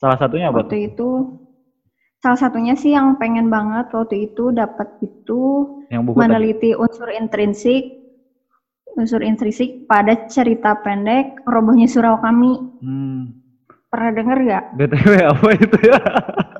Salah 0.00 0.18
satunya 0.20 0.52
apa 0.52 0.60
tuh? 0.68 0.76
waktu 0.76 0.76
itu 0.92 1.08
salah 2.22 2.38
satunya 2.42 2.74
sih 2.82 2.92
yang 2.96 3.16
pengen 3.20 3.48
banget 3.48 3.86
waktu 3.96 4.28
itu 4.30 4.52
dapat 4.52 4.88
itu 5.08 5.40
Yang 5.90 6.02
buku 6.06 6.20
tadi. 6.20 6.28
meneliti 6.28 6.70
unsur 6.76 7.08
intrinsik 7.20 7.82
unsur 8.98 9.22
intrinsik 9.24 9.88
pada 9.90 10.28
cerita 10.28 10.76
pendek 10.84 11.40
robohnya 11.48 11.88
surau 11.88 12.20
kami 12.20 12.52
Hmm. 12.80 13.36
pernah 13.90 14.10
denger 14.14 14.38
gak 14.46 14.64
BTW 14.76 15.12
apa 15.32 15.48
itu 15.56 15.78
ya? 15.90 15.98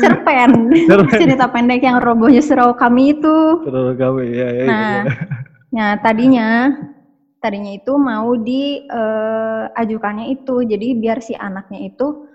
cerpen 0.00 0.70
Cerpen. 0.88 1.18
cerita 1.18 1.46
pendek 1.48 1.82
yang 1.82 1.98
robohnya 2.02 2.42
surau 2.42 2.74
kami 2.74 3.16
itu 3.16 3.36
Terus 3.64 3.94
kami 3.96 4.24
ya, 4.32 4.48
ya, 4.50 4.64
Nah, 4.66 4.82
ya. 4.82 5.02
Nah, 5.68 5.90
tadinya 6.00 6.48
tadinya 7.38 7.70
itu 7.70 7.92
mau 7.94 8.34
diajukannya 8.34 10.26
itu 10.34 10.66
jadi 10.66 10.86
biar 10.98 11.22
si 11.22 11.38
anaknya 11.38 11.86
itu 11.86 12.26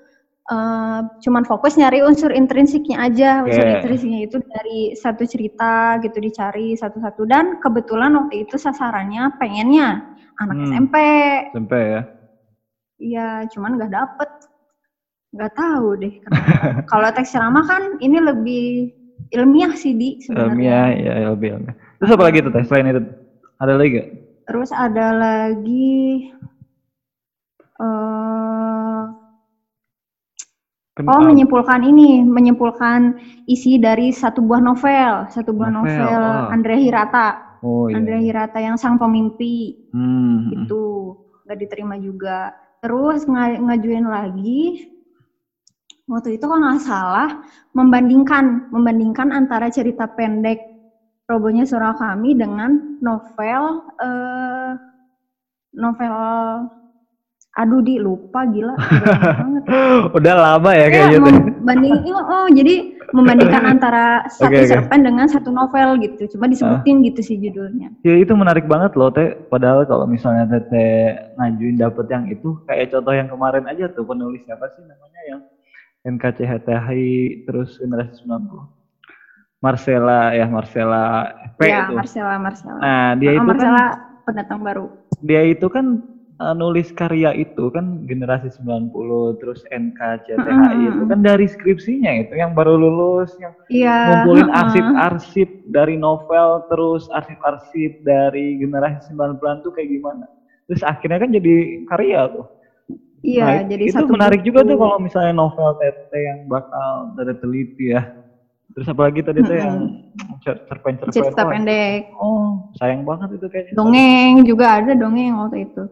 uh, 0.48 1.04
cuman 1.20 1.44
fokus 1.44 1.76
nyari 1.76 2.00
unsur 2.04 2.32
intrinsiknya 2.32 3.04
aja 3.04 3.44
unsur 3.44 3.64
Yeah. 3.64 3.84
intrinsiknya 3.84 4.20
itu 4.28 4.38
dari 4.40 4.96
satu 4.96 5.28
cerita 5.28 6.00
gitu 6.00 6.18
dicari 6.20 6.76
satu-satu 6.76 7.24
dan 7.28 7.60
kebetulan 7.60 8.16
waktu 8.16 8.48
itu 8.48 8.56
sasarannya 8.56 9.36
pengennya 9.40 10.04
anak 10.40 10.56
Hmm. 10.58 10.68
SMP 10.72 10.96
SMP 11.52 11.74
ya. 11.76 12.02
iya 12.98 13.28
cuman 13.52 13.76
nggak 13.76 13.92
dapet 13.92 14.30
nggak 15.34 15.54
tahu 15.58 15.88
deh 15.98 16.14
kalau 16.92 17.10
teks 17.10 17.34
ceramah 17.34 17.66
kan 17.66 17.98
ini 18.00 18.18
lebih 18.22 18.66
ilmiah 19.34 19.74
sih 19.74 19.98
di 19.98 20.14
Ilmiah, 20.30 20.94
ya 20.94 21.34
lebih 21.34 21.58
ilmiah. 21.58 21.76
Terus 21.98 22.10
apa 22.14 22.24
lagi 22.30 22.38
tuh 22.46 22.52
teh? 22.54 22.64
Selain 22.70 22.86
itu 22.94 23.02
ada 23.58 23.74
lagi 23.74 23.90
gak? 23.98 24.10
terus 24.44 24.70
ada 24.70 25.08
lagi 25.16 26.30
eh 27.82 29.04
Kan, 30.94 31.10
Oh, 31.10 31.18
uh, 31.18 31.26
menyimpulkan 31.26 31.82
ini, 31.82 32.22
menyimpulkan 32.22 33.18
isi 33.50 33.82
dari 33.82 34.14
satu 34.14 34.46
buah 34.46 34.62
novel, 34.62 35.26
satu 35.34 35.50
buah 35.50 35.74
Novel, 35.74 35.90
novel, 35.90 36.22
oh. 36.22 36.54
Andrea 36.54 36.78
Hirata, 36.78 37.28
oh 37.66 37.90
iya. 37.90 37.98
Andrea 37.98 38.22
Hirata 38.22 38.62
yang 38.62 38.78
sang 38.78 39.02
pemimpi 39.02 39.74
Hmm. 39.90 40.54
itu 40.54 41.18
nggak 41.50 41.58
diterima 41.66 41.98
juga. 41.98 42.54
Terus 42.78 43.26
nga- 43.26 43.58
ngajuin 43.58 44.06
lagi, 44.06 44.86
waktu 46.04 46.36
itu 46.36 46.46
kalau 46.46 46.62
nggak 46.62 46.84
salah 46.84 47.30
membandingkan, 47.72 48.68
membandingkan 48.70 49.32
antara 49.32 49.72
cerita 49.72 50.06
pendek 50.10 50.60
Robonya 51.24 51.64
Surau 51.64 51.96
Kami 51.96 52.36
dengan 52.36 53.00
novel, 53.00 53.64
eh, 54.04 54.72
novel, 55.72 56.14
aduh 57.56 57.80
di 57.80 57.96
lupa 57.98 58.44
gila, 58.44 58.76
udah 58.76 59.00
lama 59.08 59.32
banget. 59.40 59.64
Udah 60.12 60.36
lama 60.36 60.72
ya 60.76 60.88
kayak 60.92 61.08
Ya, 61.08 61.12
gitu. 61.16 61.32
membanding, 61.64 61.94
oh, 62.12 62.48
jadi 62.52 62.76
membandingkan 63.16 63.64
antara 63.78 64.28
satu 64.28 64.52
oke. 64.52 64.68
cerpen 64.68 65.02
dengan 65.06 65.26
satu 65.32 65.50
novel 65.54 66.02
gitu. 66.04 66.28
Cuma 66.36 66.52
disebutin 66.52 67.06
gitu 67.08 67.24
sih 67.24 67.40
judulnya. 67.40 67.94
Ya 68.04 68.20
itu 68.20 68.34
menarik 68.36 68.68
banget 68.68 68.92
loh 69.00 69.08
teh. 69.08 69.32
Padahal 69.48 69.88
kalau 69.88 70.04
misalnya 70.04 70.44
teteh 70.50 71.14
ngajuin 71.40 71.80
dapet 71.80 72.06
yang 72.12 72.28
itu 72.28 72.60
kayak 72.68 72.92
contoh 72.92 73.14
yang 73.16 73.32
kemarin 73.32 73.64
aja 73.70 73.88
tuh 73.96 74.04
penulis 74.04 74.44
siapa 74.44 74.68
sih 74.76 74.84
namanya 74.84 75.22
yang 75.32 75.42
NKCHTHI 76.04 77.08
terus 77.44 77.76
generasi 77.78 78.24
90. 78.24 78.68
Marcella 79.58 80.36
ya 80.36 80.44
Marcella 80.46 81.32
P 81.56 81.62
ya, 81.64 81.88
itu. 81.88 81.96
Marcella, 81.96 82.36
Marcella. 82.36 82.78
Nah 82.78 83.08
dia 83.16 83.32
Ah, 83.32 83.38
itu 83.38 83.48
Marcella 83.48 83.80
kan 83.80 83.92
pendatang 84.24 84.60
baru. 84.60 84.86
dia 85.20 85.40
itu 85.42 85.68
kan 85.68 86.04
uh, 86.38 86.52
nulis 86.52 86.92
karya 86.92 87.32
itu 87.32 87.72
kan 87.72 88.04
generasi 88.04 88.52
90 88.60 88.92
terus 89.40 89.64
NKCTHI 89.66 90.44
Mm-mm. 90.44 90.88
itu 90.92 91.04
kan 91.06 91.20
dari 91.22 91.48
skripsinya 91.48 92.12
itu 92.20 92.36
yang 92.36 92.52
baru 92.52 92.76
lulus 92.76 93.32
yang 93.40 93.56
Iya. 93.72 93.96
ngumpulin 94.20 94.52
arsip-arsip 94.52 95.48
dari 95.66 95.96
novel 95.96 96.68
terus 96.68 97.08
arsip-arsip 97.10 98.04
dari 98.04 98.60
generasi 98.60 99.16
90-an 99.16 99.64
tuh 99.64 99.72
kayak 99.72 99.88
gimana. 99.90 100.28
Terus 100.68 100.84
akhirnya 100.84 101.20
kan 101.20 101.32
jadi 101.32 101.54
karya 101.88 102.28
tuh. 102.30 102.48
Iya, 103.24 103.44
Nah, 103.48 103.64
jadi 103.72 103.84
itu 103.88 103.96
satu 103.96 104.12
menarik 104.12 104.42
juga 104.44 104.68
tuh 104.68 104.76
buku. 104.76 104.84
kalau 104.84 104.98
misalnya 105.00 105.32
novel 105.32 105.70
Tete 105.80 106.20
yang 106.20 106.40
bakal 106.44 107.08
dari 107.16 107.34
teliti 107.40 107.96
ya. 107.96 108.04
Terus 108.76 108.88
apalagi 108.92 109.24
tadi 109.24 109.40
tuh 109.40 109.56
yang 109.56 109.76
cer- 110.44 110.60
cerpen-cerpen. 110.68 111.14
cerita 111.14 111.42
Wah, 111.48 111.52
pendek. 111.56 112.04
Oh, 112.20 112.60
sayang 112.76 113.08
banget 113.08 113.40
itu 113.40 113.48
kayaknya. 113.48 113.72
Dongeng 113.80 114.34
juga 114.44 114.66
ada 114.82 114.92
dongeng 114.92 115.40
waktu 115.40 115.72
itu. 115.72 115.84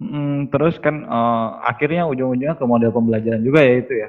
Mm, 0.00 0.48
terus 0.48 0.76
kan 0.80 1.00
eh, 1.04 1.48
akhirnya 1.64 2.08
ujung-ujungnya 2.08 2.56
ke 2.56 2.64
model 2.64 2.92
pembelajaran 2.92 3.40
juga 3.40 3.60
ya 3.64 3.74
itu 3.80 3.92
ya. 3.96 4.08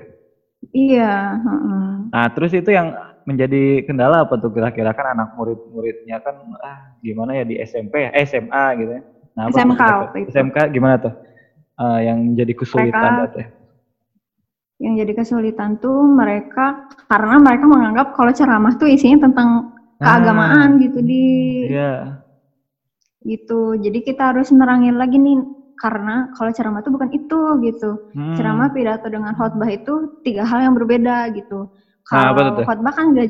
Iya, 0.72 1.14
heeh. 1.42 1.88
Nah, 2.12 2.26
terus 2.36 2.52
itu 2.54 2.70
yang 2.72 2.94
menjadi 3.28 3.86
kendala 3.86 4.24
apa 4.26 4.36
tuh 4.40 4.50
kira-kira 4.50 4.92
kan 4.98 5.14
anak 5.14 5.30
murid-muridnya 5.36 6.20
kan 6.20 6.36
ah 6.64 6.90
gimana 7.00 7.38
ya 7.38 7.44
di 7.48 7.56
SMP 7.60 8.08
ya, 8.08 8.10
eh, 8.12 8.24
SMA 8.28 8.64
gitu 8.80 8.92
ya. 8.98 9.02
Nah, 9.36 9.44
apa 9.48 9.56
SMK 9.56 9.78
kira-kira? 9.78 10.00
waktu 10.04 10.18
itu. 10.26 10.30
SMK 10.36 10.58
gimana 10.74 10.96
tuh? 11.00 11.14
Eh, 11.80 12.00
yang 12.04 12.20
jadi 12.36 12.54
kesulitan 12.54 13.14
Mereka-. 13.24 13.50
Yang 14.82 14.94
jadi 15.06 15.12
kesulitan 15.14 15.70
tuh 15.78 16.10
mereka 16.10 16.90
karena 17.06 17.38
mereka 17.38 17.70
menganggap 17.70 18.18
kalau 18.18 18.34
ceramah 18.34 18.74
tuh 18.82 18.90
isinya 18.90 19.30
tentang 19.30 19.70
keagamaan 20.02 20.82
gitu 20.82 21.00
di 21.06 21.26
Iya. 21.70 22.18
gitu. 23.22 23.78
Jadi 23.78 24.02
kita 24.02 24.34
harus 24.34 24.50
nerangin 24.50 24.98
lagi 24.98 25.22
nih 25.22 25.46
karena 25.78 26.26
kalau 26.34 26.50
ceramah 26.50 26.82
itu 26.82 26.90
bukan 26.90 27.10
itu 27.14 27.42
gitu. 27.62 27.90
Hmm. 28.18 28.34
Ceramah 28.34 28.74
pidato 28.74 29.06
dengan 29.14 29.38
khotbah 29.38 29.70
itu 29.70 30.10
tiga 30.26 30.50
hal 30.50 30.66
yang 30.66 30.74
berbeda 30.74 31.30
gitu. 31.38 31.70
Nah, 32.10 32.34
tuh, 32.34 32.42
Kalau 32.42 32.58
Teh? 32.58 32.66
khotbah 32.66 32.94
kan 32.98 33.06
gak 33.14 33.30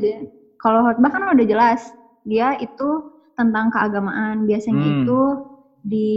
kalau 0.56 0.80
khotbah 0.88 1.10
kan 1.12 1.22
udah 1.36 1.46
jelas 1.48 1.84
dia 2.24 2.56
itu 2.64 3.04
tentang 3.36 3.68
keagamaan. 3.68 4.48
Biasanya 4.48 4.86
Hmm. 4.88 4.96
itu 5.04 5.20
di 5.84 6.10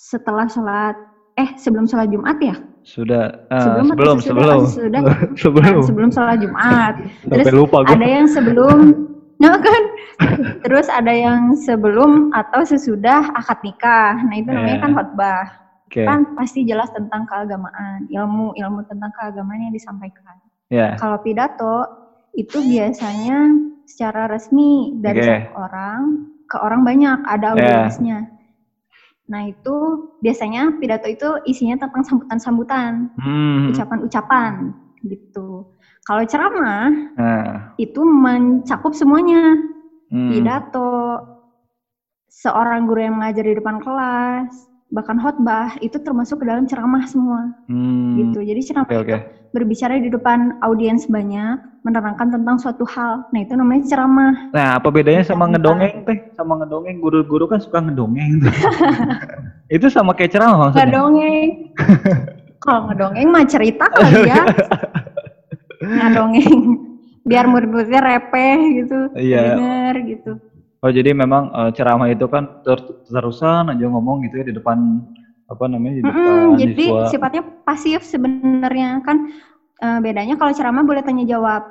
setelah 0.00 0.48
sholat 0.48 0.96
eh 1.36 1.52
sebelum 1.60 1.84
sholat 1.84 2.08
Jumat 2.08 2.40
ya? 2.40 2.56
Sudah 2.80 3.44
eh, 3.52 3.60
Sebelum 3.60 3.84
sebelum 3.86 4.16
sebelum 4.18 4.56
Oh, 4.56 4.64
sesudah. 4.64 5.02
sebelum. 5.36 5.76
Nah, 5.76 5.86
sebelum 5.92 6.10
sholat 6.10 6.36
Jumat. 6.40 6.92
Terus 7.28 7.44
Sampai 7.44 7.52
lupa 7.54 7.76
gue. 7.84 7.92
ada 7.92 8.06
yang 8.08 8.26
sebelum 8.26 8.78
Nah 9.40 9.56
kan, 9.56 9.82
terus 10.60 10.84
ada 10.92 11.08
yang 11.08 11.56
sebelum 11.56 12.28
atau 12.36 12.60
sesudah 12.60 13.32
akad 13.32 13.56
nikah. 13.64 14.20
Nah 14.20 14.36
itu 14.36 14.52
namanya 14.52 14.76
Iya. 14.76 14.82
kan 14.84 14.90
khotbah. 14.92 15.44
Oke. 15.88 16.04
Kan 16.04 16.36
pasti 16.36 16.60
jelas 16.62 16.92
tentang 16.92 17.24
keagamaan, 17.24 18.04
ilmu 18.12 18.52
ilmu 18.52 18.84
tentang 18.84 19.08
keagamaan 19.16 19.64
yang 19.64 19.72
disampaikan. 19.72 20.36
Ya. 20.68 20.92
Kalau 21.00 21.24
pidato 21.24 21.88
itu 22.36 22.60
biasanya 22.60 23.48
secara 23.88 24.28
resmi 24.28 25.00
dari 25.00 25.24
Oke. 25.24 25.24
satu 25.24 25.50
orang 25.56 26.00
ke 26.44 26.56
orang 26.60 26.80
banyak, 26.84 27.18
ada 27.24 27.46
Iya. 27.48 27.52
audiensnya. 27.56 28.18
Nah 29.30 29.46
itu 29.46 29.76
biasanya 30.18 30.74
pidato 30.82 31.06
itu 31.06 31.28
isinya 31.46 31.78
tentang 31.78 32.02
sambutan-sambutan, 32.02 33.14
Hmm. 33.14 33.70
ucapan-ucapan 33.70 34.74
gitu. 35.06 35.70
Kalau 36.02 36.22
ceramah 36.26 36.90
Nah. 37.14 37.78
itu 37.78 38.02
mencakup 38.02 38.90
semuanya, 38.92 39.54
Hmm. 40.10 40.28
pidato, 40.28 41.22
seorang 42.26 42.90
guru 42.90 43.06
yang 43.06 43.14
mengajar 43.18 43.46
di 43.46 43.54
depan 43.54 43.78
kelas, 43.78 44.69
bahkan 44.90 45.16
khotbah 45.16 45.78
itu 45.78 45.96
termasuk 46.02 46.42
ke 46.42 46.44
dalam 46.46 46.66
ceramah 46.66 47.06
semua 47.06 47.54
Hmm. 47.70 48.18
gitu. 48.18 48.42
Jadi 48.42 48.60
ceramah 48.62 48.90
oke. 48.90 48.98
itu 49.06 49.16
berbicara 49.50 49.98
di 49.98 50.10
depan 50.10 50.58
audiens 50.62 51.06
banyak, 51.06 51.58
menerangkan 51.82 52.30
tentang 52.30 52.58
suatu 52.58 52.86
hal. 52.86 53.26
Nah 53.30 53.40
itu 53.40 53.54
namanya 53.54 53.82
ceramah. 53.86 54.34
Nah, 54.50 54.78
apa 54.78 54.88
bedanya 54.90 55.22
sama 55.22 55.50
ngedongeng 55.50 56.06
teh? 56.06 56.18
Sama 56.34 56.58
ngedongeng 56.62 56.98
guru-guru 56.98 57.46
kan 57.46 57.58
suka 57.58 57.82
ngedongeng. 57.82 58.46
itu 59.74 59.86
sama 59.90 60.14
kayak 60.14 60.34
ceramah 60.34 60.70
maksudnya. 60.70 60.90
dongeng. 60.90 61.48
Kalau 62.60 62.80
ngedongeng 62.90 63.26
mah 63.30 63.46
cerita 63.46 63.86
kali 63.88 64.26
ya. 64.28 64.42
Ngedongeng. 65.80 66.58
Biar 67.24 67.44
murid-muridnya 67.46 68.00
repeh 68.02 68.58
gitu. 68.84 68.98
Iya. 69.16 69.54
Denger 69.54 69.94
gitu. 70.06 70.32
Oh, 70.80 70.88
jadi 70.88 71.12
memang 71.12 71.52
eh, 71.52 71.70
ceramah 71.76 72.08
itu 72.08 72.24
kan 72.24 72.64
ter- 72.64 72.88
terusan 73.04 73.68
aja 73.68 73.84
ngomong 73.84 74.24
gitu 74.24 74.40
ya 74.40 74.44
di 74.48 74.54
depan 74.56 74.78
apa 75.50 75.64
namanya 75.68 75.94
di 76.00 76.04
depan 76.08 76.56
Mm-mm, 76.56 76.56
jadi 76.62 76.72
siswa. 76.80 77.00
sifatnya 77.12 77.42
pasif 77.68 78.00
sebenarnya 78.06 79.02
kan 79.04 79.16
eh, 79.84 79.98
bedanya 80.00 80.34
kalau 80.40 80.52
ceramah 80.56 80.84
boleh 80.86 81.02
tanya 81.04 81.24
jawab 81.28 81.62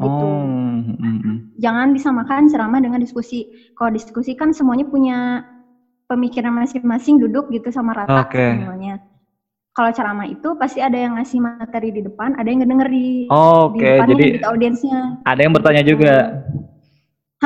gitu. 0.00 0.24
Oh, 0.24 0.40
mm, 0.48 0.96
mm, 0.96 1.16
mm. 1.28 1.36
Jangan 1.60 1.94
disamakan 1.94 2.50
ceramah 2.50 2.80
dengan 2.82 2.98
diskusi. 2.98 3.46
Kalau 3.78 3.90
diskusi 3.94 4.34
kan 4.34 4.50
semuanya 4.50 4.86
punya 4.88 5.44
pemikiran 6.10 6.52
masing-masing 6.56 7.20
duduk 7.22 7.46
gitu 7.52 7.68
sama 7.70 7.92
rata 7.94 8.26
Oke. 8.26 8.46
semuanya. 8.50 8.98
Kalau 9.74 9.90
ceramah 9.94 10.26
itu 10.30 10.48
pasti 10.58 10.78
ada 10.82 10.94
yang 10.98 11.18
ngasih 11.18 11.38
materi 11.42 11.90
di 11.94 12.00
depan, 12.02 12.34
ada 12.38 12.46
yang 12.46 12.62
ngedenger 12.62 12.88
di, 12.90 13.06
Oh, 13.30 13.70
di 13.74 13.80
Oke, 13.80 13.86
depannya 13.86 14.14
jadi 14.14 14.26
gitu 14.34 14.46
audiensnya. 14.46 14.98
ada 15.24 15.40
yang 15.40 15.52
bertanya 15.56 15.82
juga. 15.84 16.14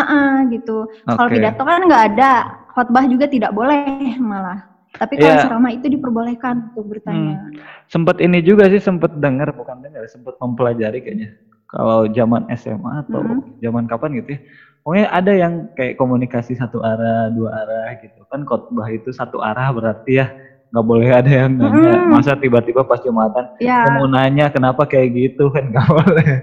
Ha 0.05 0.23
gitu. 0.49 0.87
Kalau 1.05 1.27
Oke. 1.27 1.35
pidato 1.35 1.63
kan 1.63 1.81
nggak 1.83 2.05
ada, 2.15 2.33
khotbah 2.71 3.05
juga 3.11 3.27
tidak 3.27 3.51
boleh 3.51 4.15
malah. 4.19 4.59
Tapi 4.95 5.15
kalau 5.17 5.27
Iya. 5.29 5.37
Hmm. 5.37 5.45
ceramah 5.47 5.71
itu 5.75 5.87
diperbolehkan 5.87 6.55
untuk 6.73 6.85
bertanya. 6.89 7.39
Sempet 7.87 8.17
ini 8.21 8.39
juga 8.41 8.67
sih 8.73 8.81
sempet 8.81 9.13
dengar 9.15 9.53
bukan 9.53 9.79
dengar, 9.79 10.07
sempet 10.09 10.35
mempelajari 10.41 10.99
kayaknya. 11.03 11.35
Kalau 11.69 12.09
zaman 12.09 12.49
SMA 12.49 13.05
atau 13.05 13.21
Mhm. 13.21 13.61
zaman 13.61 13.85
kapan 13.85 14.11
gitu 14.19 14.39
ya. 14.39 14.41
Pokoknya 14.81 15.07
ada 15.13 15.33
yang 15.37 15.53
kayak 15.77 16.01
komunikasi 16.01 16.57
satu 16.57 16.81
arah, 16.81 17.29
dua 17.29 17.53
arah 17.53 17.93
gitu. 18.01 18.25
Kan 18.33 18.49
khotbah 18.49 18.89
itu 18.89 19.13
satu 19.13 19.37
arah 19.45 19.69
berarti 19.69 20.25
ya 20.25 20.33
nggak 20.73 20.85
boleh 20.85 21.09
ada 21.13 21.29
yang 21.29 21.53
nanya. 21.57 21.93
Mhm. 22.01 22.09
Masa 22.09 22.33
tiba-tiba 22.37 22.85
pas 22.85 22.97
Jumatan 23.01 23.45
Ya, 23.61 23.85
saya 23.85 24.01
mau 24.01 24.09
nanya 24.09 24.49
kenapa 24.49 24.89
kayak 24.89 25.13
gitu 25.13 25.49
kan 25.55 25.69
nggak 25.69 25.87
boleh. 25.93 26.41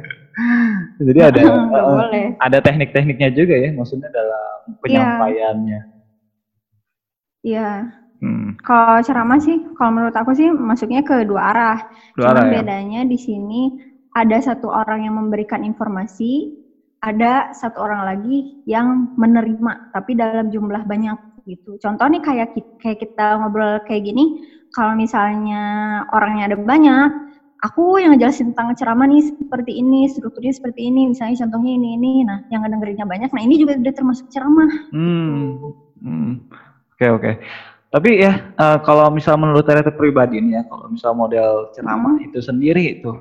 Jadi 1.01 1.19
ada 1.19 1.41
boleh. 1.71 2.39
ada 2.39 2.57
teknik-tekniknya 2.63 3.29
juga 3.35 3.55
ya, 3.55 3.69
maksudnya 3.75 4.07
dalam 4.11 4.79
penyampaiannya. 4.79 5.81
Iya. 7.45 7.71
Hmm. 8.23 8.57
Kalau 8.63 9.03
ceramah 9.03 9.37
sih, 9.43 9.59
kalau 9.75 9.91
menurut 9.91 10.15
aku 10.15 10.31
sih 10.33 10.49
masuknya 10.49 11.03
ke 11.03 11.27
dua 11.27 11.51
arah. 11.51 11.79
Dua 12.15 12.31
Cuman 12.31 12.35
arah 12.35 12.45
ya? 12.47 12.53
bedanya 12.63 13.01
di 13.05 13.17
sini 13.19 13.75
ada 14.15 14.39
satu 14.39 14.71
orang 14.71 15.03
yang 15.03 15.19
memberikan 15.19 15.61
informasi, 15.67 16.55
ada 17.03 17.51
satu 17.51 17.83
orang 17.83 18.07
lagi 18.07 18.63
yang 18.65 19.13
menerima, 19.19 19.91
tapi 19.91 20.15
dalam 20.15 20.47
jumlah 20.49 20.87
banyak 20.87 21.19
gitu. 21.45 21.77
Contoh 21.77 22.07
nih 22.09 22.23
kayak 22.23 22.55
kayak 22.81 23.03
kita 23.03 23.37
ngobrol 23.37 23.83
kayak 23.85 24.07
gini, 24.07 24.41
kalau 24.73 24.97
misalnya 24.97 25.63
orangnya 26.15 26.49
ada 26.49 26.57
banyak, 26.57 27.09
aku 27.65 27.97
yang 27.97 28.13
ngejelasin 28.13 28.53
tentang 28.53 28.77
ceramah 28.77 29.09
nih 29.09 29.25
seperti 29.33 29.81
ini, 29.81 30.05
strukturnya 30.05 30.53
seperti 30.53 30.87
ini, 30.93 31.09
misalnya 31.09 31.41
contohnya 31.45 31.71
ini 31.73 31.87
ini, 31.97 32.11
nah 32.21 32.39
yang 32.53 32.61
ngedengerinnya 32.61 33.05
banyak, 33.09 33.29
nah 33.33 33.41
ini 33.41 33.57
juga 33.57 33.73
udah 33.75 33.93
termasuk 33.93 34.25
ceramah. 34.29 34.69
Hmm. 34.93 35.57
Hmm. 35.97 36.31
Oke 36.93 37.05
oke. 37.09 37.31
Tapi 37.89 38.09
ya 38.21 38.51
eh, 38.53 38.77
kalau 38.83 39.07
misal 39.09 39.39
menurut 39.39 39.63
Tete 39.63 39.89
pribadi 39.89 40.37
nih 40.43 40.59
ya, 40.59 40.63
kalau 40.69 40.85
misal 40.91 41.15
model 41.15 41.71
ceramah 41.73 42.19
itu 42.21 42.43
sendiri 42.43 42.99
itu 42.99 43.11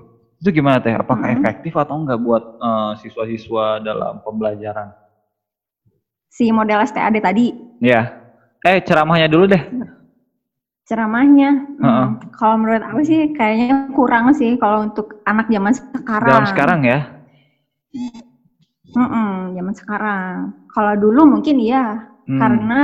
itu 0.43 0.49
gimana 0.61 0.83
teh? 0.83 0.93
Apakah 0.93 1.31
Hmm. 1.33 1.41
efektif 1.41 1.73
atau 1.79 1.97
enggak 1.97 2.21
buat 2.21 2.43
eh, 2.43 2.93
siswa-siswa 3.01 3.81
dalam 3.81 4.21
pembelajaran? 4.21 4.93
Si 6.29 6.51
model 6.51 6.83
STAD 6.83 7.23
tadi, 7.23 7.55
Ya. 7.79 8.19
Eh 8.65 8.81
ceramahnya 8.83 9.29
dulu 9.31 9.45
deh. 9.47 9.63
Ceramahnya. 10.85 11.51
hmm, 11.81 11.85
Heeh. 11.85 12.07
Kalau 12.37 12.57
menurut 12.61 12.85
aku 12.85 13.01
sih 13.05 13.33
kayaknya 13.33 13.89
kurang 13.97 14.33
sih 14.37 14.57
kalau 14.61 14.85
untuk 14.89 15.21
anak 15.25 15.49
zaman 15.49 15.73
sekarang. 15.73 16.29
Dalam 16.29 16.47
sekarang 16.49 16.81
ya. 16.85 16.99
Mm-mm, 18.95 19.57
zaman 19.57 19.75
sekarang. 19.75 20.35
Kalau 20.71 20.95
dulu 20.99 21.21
mungkin 21.39 21.57
iya, 21.59 22.11
Hmm. 22.25 22.41
karena 22.41 22.81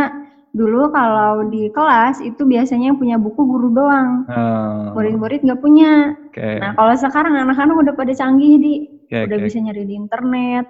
dulu 0.50 0.90
kalau 0.90 1.46
di 1.46 1.70
kelas 1.70 2.18
itu 2.18 2.42
biasanya 2.42 2.90
yang 2.90 2.98
punya 2.98 3.16
buku 3.16 3.38
guru 3.46 3.70
doang. 3.70 4.26
Eh, 4.26 4.90
Murid-murid 4.90 5.46
nggak 5.46 5.62
punya. 5.62 6.18
Oke. 6.26 6.58
Nah 6.58 6.74
kalau 6.74 6.94
sekarang 6.98 7.34
anak-anak 7.38 7.76
udah 7.78 7.94
pada 7.94 8.12
canggih 8.16 8.58
di, 8.58 8.74
Oke 9.06 9.16
udah 9.30 9.38
oke. 9.38 9.44
bisa 9.46 9.58
nyari 9.62 9.82
di 9.86 9.94
internet, 9.94 10.66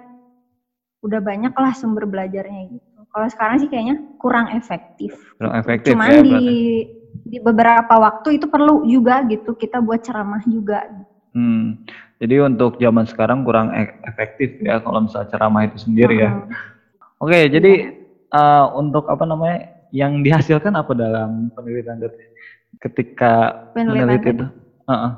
udah 1.01 1.19
banyak 1.21 1.53
lah 1.57 1.73
sumber 1.73 2.05
belajarnya 2.05 2.69
gitu. 2.69 2.99
Kalau 3.11 3.27
sekarang 3.27 3.55
sih 3.59 3.67
kayaknya 3.67 3.97
kurang 4.21 4.53
efektif. 4.53 5.11
Kurang 5.41 5.57
efektif 5.57 5.91
Cuman 5.97 6.09
ya 6.09 6.21
di 6.21 6.31
berarti. 6.31 6.59
Di 7.31 7.39
beberapa 7.39 7.95
waktu 7.95 8.35
itu 8.35 8.51
perlu 8.51 8.83
juga 8.83 9.23
gitu 9.23 9.55
kita 9.55 9.79
buat 9.79 10.03
ceramah 10.03 10.43
juga. 10.43 10.83
Hmm. 11.31 11.79
Jadi 12.19 12.43
untuk 12.43 12.75
zaman 12.75 13.07
sekarang 13.07 13.47
kurang 13.47 13.71
e- 13.71 13.95
efektif 14.03 14.59
ya 14.59 14.83
kalau 14.83 15.07
misal 15.07 15.23
ceramah 15.31 15.63
itu 15.63 15.79
sendiri 15.79 16.27
ya. 16.27 16.31
Heeh. 16.35 16.59
Oke, 17.23 17.39
jadi 17.47 17.95
eh, 18.35 18.65
untuk 18.75 19.07
apa 19.07 19.23
namanya 19.23 19.71
yang 19.95 20.19
dihasilkan 20.19 20.75
apa 20.75 20.91
dalam 20.91 21.47
penelitian 21.55 22.03
ketika 22.83 23.55
Penelitian 23.71 24.11
meneliti 24.11 24.29
itu? 24.35 24.45
Heeh. 24.91 25.11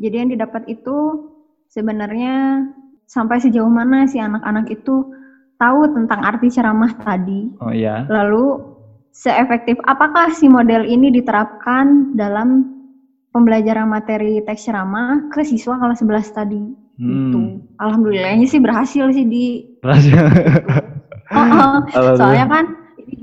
Jadi 0.00 0.14
yang 0.16 0.30
didapat 0.32 0.62
itu 0.66 0.96
sebenarnya 1.68 2.64
sampai 3.04 3.36
sejauh 3.36 3.68
mana 3.68 4.08
si 4.08 4.16
anak-anak 4.16 4.72
itu 4.72 5.12
tahu 5.60 5.92
tentang 5.92 6.20
arti 6.24 6.48
ceramah 6.48 6.96
tadi. 6.98 7.52
Oh 7.60 7.70
iya. 7.70 8.08
Lalu 8.08 8.73
seefektif 9.14 9.78
apakah 9.86 10.34
si 10.34 10.50
model 10.50 10.82
ini 10.82 11.14
diterapkan 11.14 12.12
dalam 12.18 12.66
pembelajaran 13.30 13.86
materi 13.86 14.42
teks 14.42 14.66
ceramah 14.66 15.30
ke 15.30 15.46
siswa 15.46 15.78
kelas 15.78 16.02
11 16.02 16.34
tadi. 16.34 16.64
Gitu. 16.94 17.38
Hmm. 17.38 17.58
Alhamdulillahnya 17.78 18.46
sih 18.46 18.62
berhasil 18.62 19.10
sih 19.14 19.26
di 19.26 19.46
Berhasil. 19.80 20.14
Oh, 21.34 21.40
oh. 21.40 21.80
Alhamdulillah. 21.88 22.20
soalnya 22.20 22.46
kan 22.46 22.64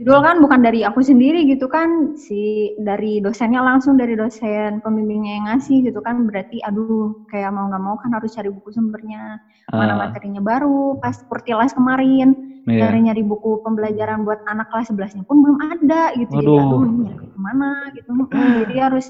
judul 0.01 0.17
kan 0.25 0.41
bukan 0.41 0.65
dari 0.65 0.81
aku 0.81 1.05
sendiri 1.05 1.45
gitu 1.45 1.69
kan 1.69 2.17
si 2.17 2.73
dari 2.81 3.21
dosennya 3.21 3.61
langsung 3.61 4.01
dari 4.01 4.17
dosen 4.17 4.81
pembimbingnya 4.81 5.31
yang 5.37 5.45
ngasih 5.53 5.85
gitu 5.85 6.01
kan 6.01 6.25
berarti 6.25 6.57
aduh 6.65 7.13
kayak 7.29 7.53
mau 7.53 7.69
nggak 7.69 7.83
mau 7.85 7.93
kan 8.01 8.09
harus 8.17 8.33
cari 8.33 8.49
buku 8.49 8.73
sumbernya 8.73 9.37
mana 9.69 9.93
Ah, 9.93 10.09
materinya 10.09 10.41
baru 10.41 10.97
pas 10.97 11.21
pertilas 11.29 11.69
kemarin 11.77 12.33
iya. 12.65 12.89
nyari 12.89 12.99
nyari 13.05 13.21
buku 13.21 13.61
pembelajaran 13.61 14.25
buat 14.25 14.41
anak 14.49 14.73
kelas 14.73 14.89
11 14.89 15.13
nya 15.13 15.23
pun 15.23 15.37
belum 15.45 15.57
ada 15.69 16.17
gitu 16.17 16.33
jadi 16.33 16.49
Waduh. 16.49 16.81
aduh 16.81 16.81
nyari 16.97 17.27
ke 17.29 17.37
mana 17.37 17.69
gitu 17.93 18.09
jadi 18.65 18.75
harus 18.89 19.05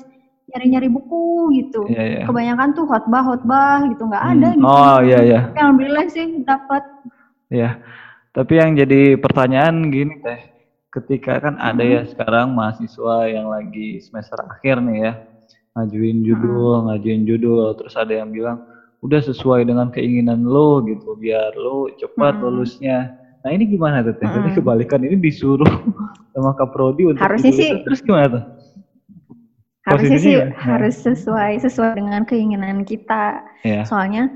nyari 0.51 0.65
nyari 0.75 0.87
buku 0.91 1.23
gitu 1.55 1.87
Iya, 1.87 2.03
iya. 2.03 2.23
kebanyakan 2.27 2.75
tuh 2.75 2.83
khotbah 2.83 3.23
khotbah 3.23 3.87
gitu 3.87 4.03
nggak 4.11 4.25
ada 4.35 4.47
Hmm. 4.51 4.59
gitu 4.59 4.67
Oh 4.67 4.99
iya 4.99 5.19
iya. 5.23 5.39
Tapi 5.47 5.59
alhamdulillah 5.63 6.05
sih 6.11 6.27
dapat 6.43 6.83
Iya. 7.47 7.79
Tapi 8.31 8.53
yang 8.59 8.75
jadi 8.75 9.19
pertanyaan 9.19 9.91
gini 9.91 10.15
teh, 10.19 10.50
ketika 10.91 11.39
kan 11.39 11.55
ada 11.55 11.79
ya 11.81 12.01
sekarang 12.03 12.51
mahasiswa 12.51 13.25
yang 13.25 13.47
lagi 13.47 13.97
semester 14.03 14.35
akhir 14.43 14.83
nih 14.83 14.97
ya, 15.01 15.13
ngajuin 15.73 16.19
judul, 16.21 16.85
ngajuin 16.85 17.23
judul, 17.23 17.71
terus 17.73 17.95
ada 17.95 18.11
yang 18.11 18.27
bilang 18.27 18.59
udah 18.99 19.23
sesuai 19.23 19.63
dengan 19.63 19.87
keinginan 19.87 20.43
lo 20.43 20.83
gitu, 20.83 21.15
biar 21.15 21.55
lo 21.55 21.87
cepat 21.95 22.37
Mm-mm. 22.37 22.43
lulusnya. 22.43 23.09
Nah 23.41 23.49
ini 23.49 23.65
gimana 23.65 24.03
tuh 24.03 24.13
teh? 24.13 24.27
Mm-mm. 24.27 24.51
kebalikan 24.53 24.99
ini 25.01 25.15
disuruh 25.17 25.65
sama 26.35 26.51
Kaprodi 26.53 27.07
untuk 27.09 27.23
Harusnya 27.23 27.51
sih- 27.51 27.81
terus 27.81 28.03
gimana 28.03 28.27
tuh? 28.29 28.43
harusnya 29.81 30.19
sih 30.21 30.37
gimana? 30.37 30.53
harus 30.53 30.95
sesuai 31.01 31.57
sesuai 31.57 31.97
dengan 31.97 32.21
keinginan 32.21 32.85
kita 32.85 33.41
Ya. 33.65 33.81
soalnya 33.81 34.29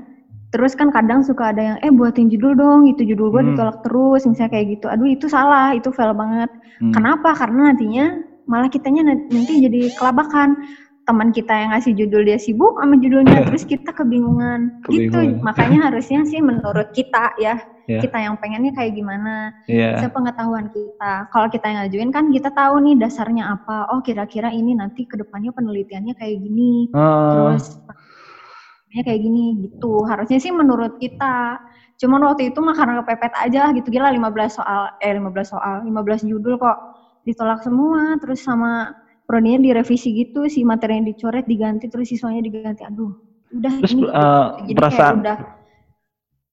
terus 0.56 0.72
kan 0.72 0.88
kadang 0.88 1.20
suka 1.20 1.52
ada 1.52 1.62
yang 1.62 1.76
eh 1.78 1.92
buatin 1.92 2.26
judul 2.26 2.56
dong 2.56 2.88
itu 2.88 3.04
judul 3.04 3.28
gua 3.28 3.44
Hmm. 3.44 3.52
ditolak 3.52 3.76
terus 3.84 4.24
misalnya 4.24 4.50
kayak 4.50 4.66
gitu 4.72 4.86
aduh 4.88 5.04
itu 5.06 5.26
salah 5.28 5.70
itu 5.70 5.92
fail 5.92 6.16
banget 6.16 6.48
Hmm. 6.80 6.90
kenapa 6.90 7.36
karena 7.36 7.70
nantinya 7.70 8.06
malah 8.44 8.66
kitanya 8.66 9.04
na- 9.04 9.26
nanti 9.28 9.60
jadi 9.60 9.92
kelabakan 9.92 10.56
teman 11.02 11.30
kita 11.30 11.52
yang 11.52 11.70
ngasih 11.70 11.92
judul 11.94 12.24
dia 12.24 12.34
sibuk 12.34 12.74
sama 12.74 12.96
judulnya 12.96 13.36
terus 13.46 13.62
kita 13.62 13.92
kebingungan, 13.92 14.72
gitu 14.88 15.12
Kebingungan. 15.12 15.44
makanya 15.44 15.78
harusnya 15.86 16.24
sih 16.24 16.40
menurut 16.40 16.88
kita 16.90 17.36
ya 17.36 17.60
Ya. 17.86 18.02
kita 18.02 18.18
yang 18.18 18.34
pengennya 18.34 18.74
kayak 18.74 18.98
gimana 18.98 19.54
Iya. 19.64 20.02
sepengetahuan 20.02 20.66
kita. 20.66 21.30
Kalau 21.30 21.46
kita 21.46 21.70
yang 21.70 21.78
ngajuin 21.78 22.10
kan 22.10 22.34
kita 22.34 22.50
tahu 22.50 22.82
nih 22.82 22.98
dasarnya 22.98 23.46
apa. 23.46 23.86
Oh 23.94 24.02
kira-kira 24.02 24.50
ini 24.50 24.74
nanti 24.74 25.06
ke 25.06 25.14
depannya 25.14 25.54
penelitiannya 25.54 26.18
kayak 26.18 26.34
gini. 26.34 26.90
Oh, 26.90 27.54
Terus 27.54 27.78
ya 28.92 29.00
kayak 29.02 29.20
gini 29.22 29.66
gitu. 29.66 30.02
Harusnya 30.06 30.38
sih 30.38 30.52
menurut 30.54 30.98
kita. 31.00 31.58
Cuman 31.96 32.20
waktu 32.28 32.52
itu 32.52 32.58
mah 32.60 32.76
karena 32.76 33.00
kepepet 33.00 33.32
aja 33.40 33.72
gitu 33.72 33.88
gila 33.88 34.12
15 34.12 34.60
soal 34.60 34.92
eh 35.00 35.16
15 35.16 35.48
soal, 35.48 35.74
15 35.82 36.28
judul 36.28 36.60
kok 36.60 36.76
ditolak 37.24 37.64
semua 37.64 38.14
terus 38.22 38.44
sama 38.44 38.92
prodinya 39.26 39.58
direvisi 39.58 40.14
gitu 40.14 40.46
si 40.46 40.62
materi 40.62 41.02
yang 41.02 41.06
dicoret 41.08 41.42
diganti 41.48 41.88
terus 41.90 42.06
siswanya 42.12 42.44
diganti. 42.44 42.84
Aduh, 42.86 43.10
udah 43.50 43.72
Terus 43.82 43.92
ini. 43.96 44.02
eh, 44.06 44.46
Jadi 44.70 44.72
perasaan 44.78 45.00
kayak 45.00 45.20
udah 45.24 45.36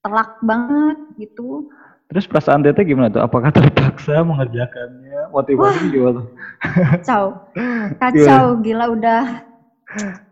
telak 0.04 0.30
banget 0.44 0.98
gitu. 1.20 1.70
terus 2.12 2.30
perasaan 2.30 2.62
Tete 2.62 2.84
gimana 2.86 3.10
tuh? 3.10 3.24
Apakah 3.26 3.50
terpaksa 3.50 4.22
mengerjakannya? 4.22 5.34
Motivasi 5.34 5.90
gimana? 5.90 6.22
kacau 6.62 7.34
kacau 8.02 8.44
gila 8.62 8.86
udah 8.94 9.22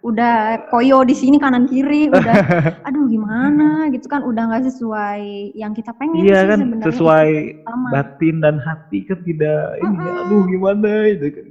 udah 0.02 0.58
koyo 0.74 1.06
di 1.06 1.14
sini 1.14 1.38
kanan 1.38 1.70
kiri 1.70 2.10
udah 2.10 2.34
aduh 2.88 3.06
gimana 3.06 3.88
gitu 3.94 4.10
kan 4.10 4.26
udah 4.26 4.50
nggak 4.50 4.66
sesuai 4.74 5.54
yang 5.54 5.72
kita 5.78 5.94
pengen 5.96 6.26
Iya 6.26 6.40
sih 6.42 6.48
kan 6.50 6.58
sebenarnya 6.66 6.88
sesuai 6.90 7.30
pertama. 7.62 7.88
batin 7.94 8.36
dan 8.42 8.56
hati 8.58 9.00
kan 9.06 9.20
tidak 9.22 9.62
ini 9.78 9.96
ya, 9.96 10.12
Mm-mm. 10.12 10.22
aduh 10.26 10.42
gimana 10.50 10.92
itu 11.08 11.26
kan. 11.30 11.46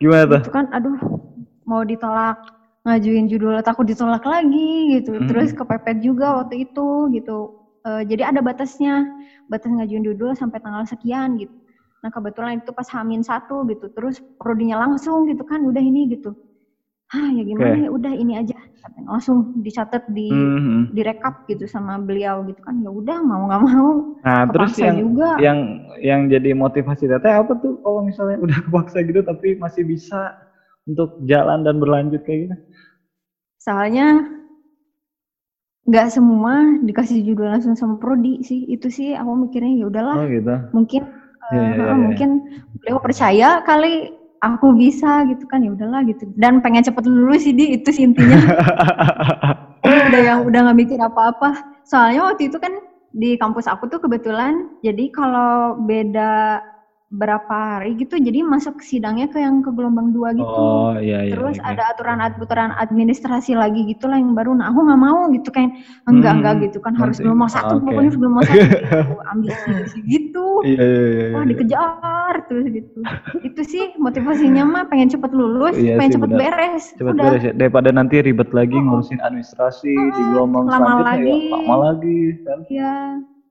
Gimana 0.00 0.24
tuh? 0.30 0.40
itu 0.40 0.50
kan 0.54 0.64
aduh 0.70 0.96
mau 1.66 1.82
ditolak 1.84 2.38
ngajuin 2.86 3.28
judul 3.28 3.60
takut 3.60 3.84
ditolak 3.84 4.24
lagi 4.24 4.96
gitu 4.96 5.12
Mm. 5.18 5.28
terus 5.28 5.50
kepepet 5.52 6.00
juga 6.00 6.40
waktu 6.40 6.64
itu 6.64 7.10
gitu 7.12 7.52
Eh, 7.80 8.04
jadi 8.04 8.28
ada 8.28 8.44
batasnya 8.44 9.08
batas 9.48 9.72
ngajuin 9.72 10.04
judul 10.04 10.36
sampai 10.36 10.60
tanggal 10.60 10.84
sekian 10.84 11.40
gitu 11.40 11.56
nah 12.04 12.12
kebetulan 12.12 12.60
itu 12.60 12.72
pas 12.76 12.84
hamin 12.92 13.24
satu 13.24 13.64
gitu 13.72 13.88
terus 13.92 14.20
prodinya 14.36 14.84
langsung 14.84 15.24
gitu 15.28 15.40
kan 15.48 15.64
udah 15.64 15.80
ini 15.80 16.12
gitu 16.12 16.36
ah 17.10 17.28
ya 17.34 17.42
gimana 17.42 17.74
Oke. 17.74 17.84
ya 17.86 17.90
udah 17.90 18.12
ini 18.14 18.32
aja 18.38 18.54
langsung 19.06 19.50
dicatat 19.58 20.02
di 20.08 20.30
Mhm. 20.30 20.94
direkap 20.94 21.34
gitu 21.50 21.64
sama 21.66 21.98
beliau 21.98 22.42
gitu 22.48 22.60
kan 22.62 22.74
ya 22.80 22.90
udah 22.90 23.18
mau 23.22 23.42
nggak 23.50 23.62
mau 23.66 23.88
Nah, 24.20 24.44
terus 24.52 24.76
yang 24.76 24.96
juga 25.00 25.28
yang 25.40 25.58
yang 26.04 26.20
jadi 26.28 26.50
motivasi 26.52 27.08
Tete 27.08 27.28
apa 27.32 27.52
tuh 27.56 27.80
kalau 27.80 28.00
misalnya 28.04 28.36
udah 28.40 28.58
kepaksa 28.68 29.00
gitu 29.04 29.20
tapi 29.24 29.56
masih 29.56 29.82
bisa 29.88 30.32
untuk 30.88 31.12
jalan 31.24 31.60
dan 31.66 31.76
berlanjut 31.80 32.20
kayak 32.24 32.48
gitu? 32.48 32.56
soalnya 33.60 34.06
nggak 35.88 36.06
semua 36.12 36.54
dikasih 36.86 37.24
judul 37.26 37.50
langsung 37.50 37.74
sama 37.74 37.96
prodi 37.98 38.44
sih 38.44 38.68
itu 38.68 38.86
sih 38.92 39.16
aku 39.16 39.32
mikirnya 39.48 39.72
ya 39.80 39.84
udahlah 39.90 40.16
Oh 40.20 40.26
gitu. 40.28 40.54
mungkin 40.76 41.02
Iya, 41.50 41.58
eh, 41.58 41.58
iya, 41.58 41.74
iya, 41.74 41.80
heeh, 41.80 41.96
iya. 41.96 42.04
mungkin 42.06 42.28
beliau 42.78 42.98
percaya 43.02 43.48
kali 43.66 43.92
aku 44.40 44.72
bisa 44.76 45.24
gitu 45.28 45.44
kan 45.46 45.60
ya 45.64 45.70
udahlah 45.72 46.04
gitu. 46.08 46.28
Dan 46.36 46.64
pengen 46.64 46.84
cepet 46.84 47.04
lulus 47.06 47.44
sih 47.44 47.54
di 47.54 47.76
itu 47.76 47.88
sih 47.92 48.04
intinya. 48.08 48.36
Udah 49.80 50.20
yang 50.20 50.40
udah 50.44 50.60
nggak 50.70 50.78
mikir 50.78 50.98
apa-apa. 51.00 51.56
Soalnya 51.88 52.30
waktu 52.30 52.52
itu 52.52 52.60
kan 52.60 52.72
di 53.10 53.34
kampus 53.40 53.66
aku 53.66 53.90
tuh 53.90 53.98
kebetulan 53.98 54.70
jadi 54.86 55.10
kalau 55.10 55.82
beda 55.82 56.62
berapa 57.10 57.50
hari 57.82 57.98
gitu 57.98 58.14
jadi 58.16 58.46
masuk 58.46 58.78
sidangnya 58.80 59.26
ke 59.26 59.42
yang 59.42 59.58
ke 59.60 59.70
gelombang 59.70 60.14
dua 60.14 60.30
gitu 60.30 60.46
Oh 60.46 60.94
iya 60.94 61.26
iya. 61.26 61.34
terus 61.34 61.58
iya. 61.58 61.74
ada 61.74 61.82
aturan 61.90 62.22
aturan 62.22 62.70
administrasi 62.72 63.52
lagi 63.52 63.82
gitu 63.84 64.06
lah 64.06 64.14
yang 64.14 64.30
baru 64.30 64.54
nah 64.54 64.70
aku 64.70 64.86
nggak 64.86 65.00
mau 65.00 65.26
gitu 65.28 65.50
kayak 65.50 65.74
enggak 66.06 66.30
Hmm, 66.30 66.38
enggak 66.38 66.54
gitu 66.64 66.78
kan 66.78 66.94
harus 66.94 67.18
gelombang 67.18 67.50
satu 67.50 67.76
Oke. 67.76 67.84
pokoknya 67.84 68.10
gelombang 68.14 68.44
satu 68.46 68.62
gitu 68.62 69.14
ambisi 69.34 69.98
gitu 70.06 70.46
Iya 70.60 70.78
iya 70.78 71.02
iya. 71.02 71.26
wah 71.30 71.42
iya. 71.42 71.50
dikejar 71.50 72.34
terus 72.46 72.66
gitu 72.68 72.98
itu 73.42 73.60
sih 73.64 73.84
motivasinya 73.96 74.62
mah 74.62 74.84
pengen 74.86 75.08
cepet 75.08 75.32
lulus 75.32 75.74
Iya 75.74 75.98
pengen 75.98 76.06
sih, 76.06 76.16
cepet 76.16 76.30
benar. 76.30 76.40
beres 76.46 76.84
Cepet 76.94 77.10
udah 77.10 77.24
beres 77.26 77.42
ya. 77.42 77.52
Daripada 77.52 77.88
nanti 77.90 78.16
ribet 78.20 78.50
lagi 78.50 78.72
Oh. 78.72 78.82
ngurusin 78.86 79.18
administrasi 79.18 79.90
di 79.90 79.98
Mm, 80.16 80.28
gelombang 80.30 80.64
lama 80.64 80.78
selanjutnya 80.78 81.10
ya 81.10 81.26
lagi. 81.26 81.50
lama 81.50 81.76
lagi 81.82 82.18
kan. 82.40 82.58
ya 82.70 82.94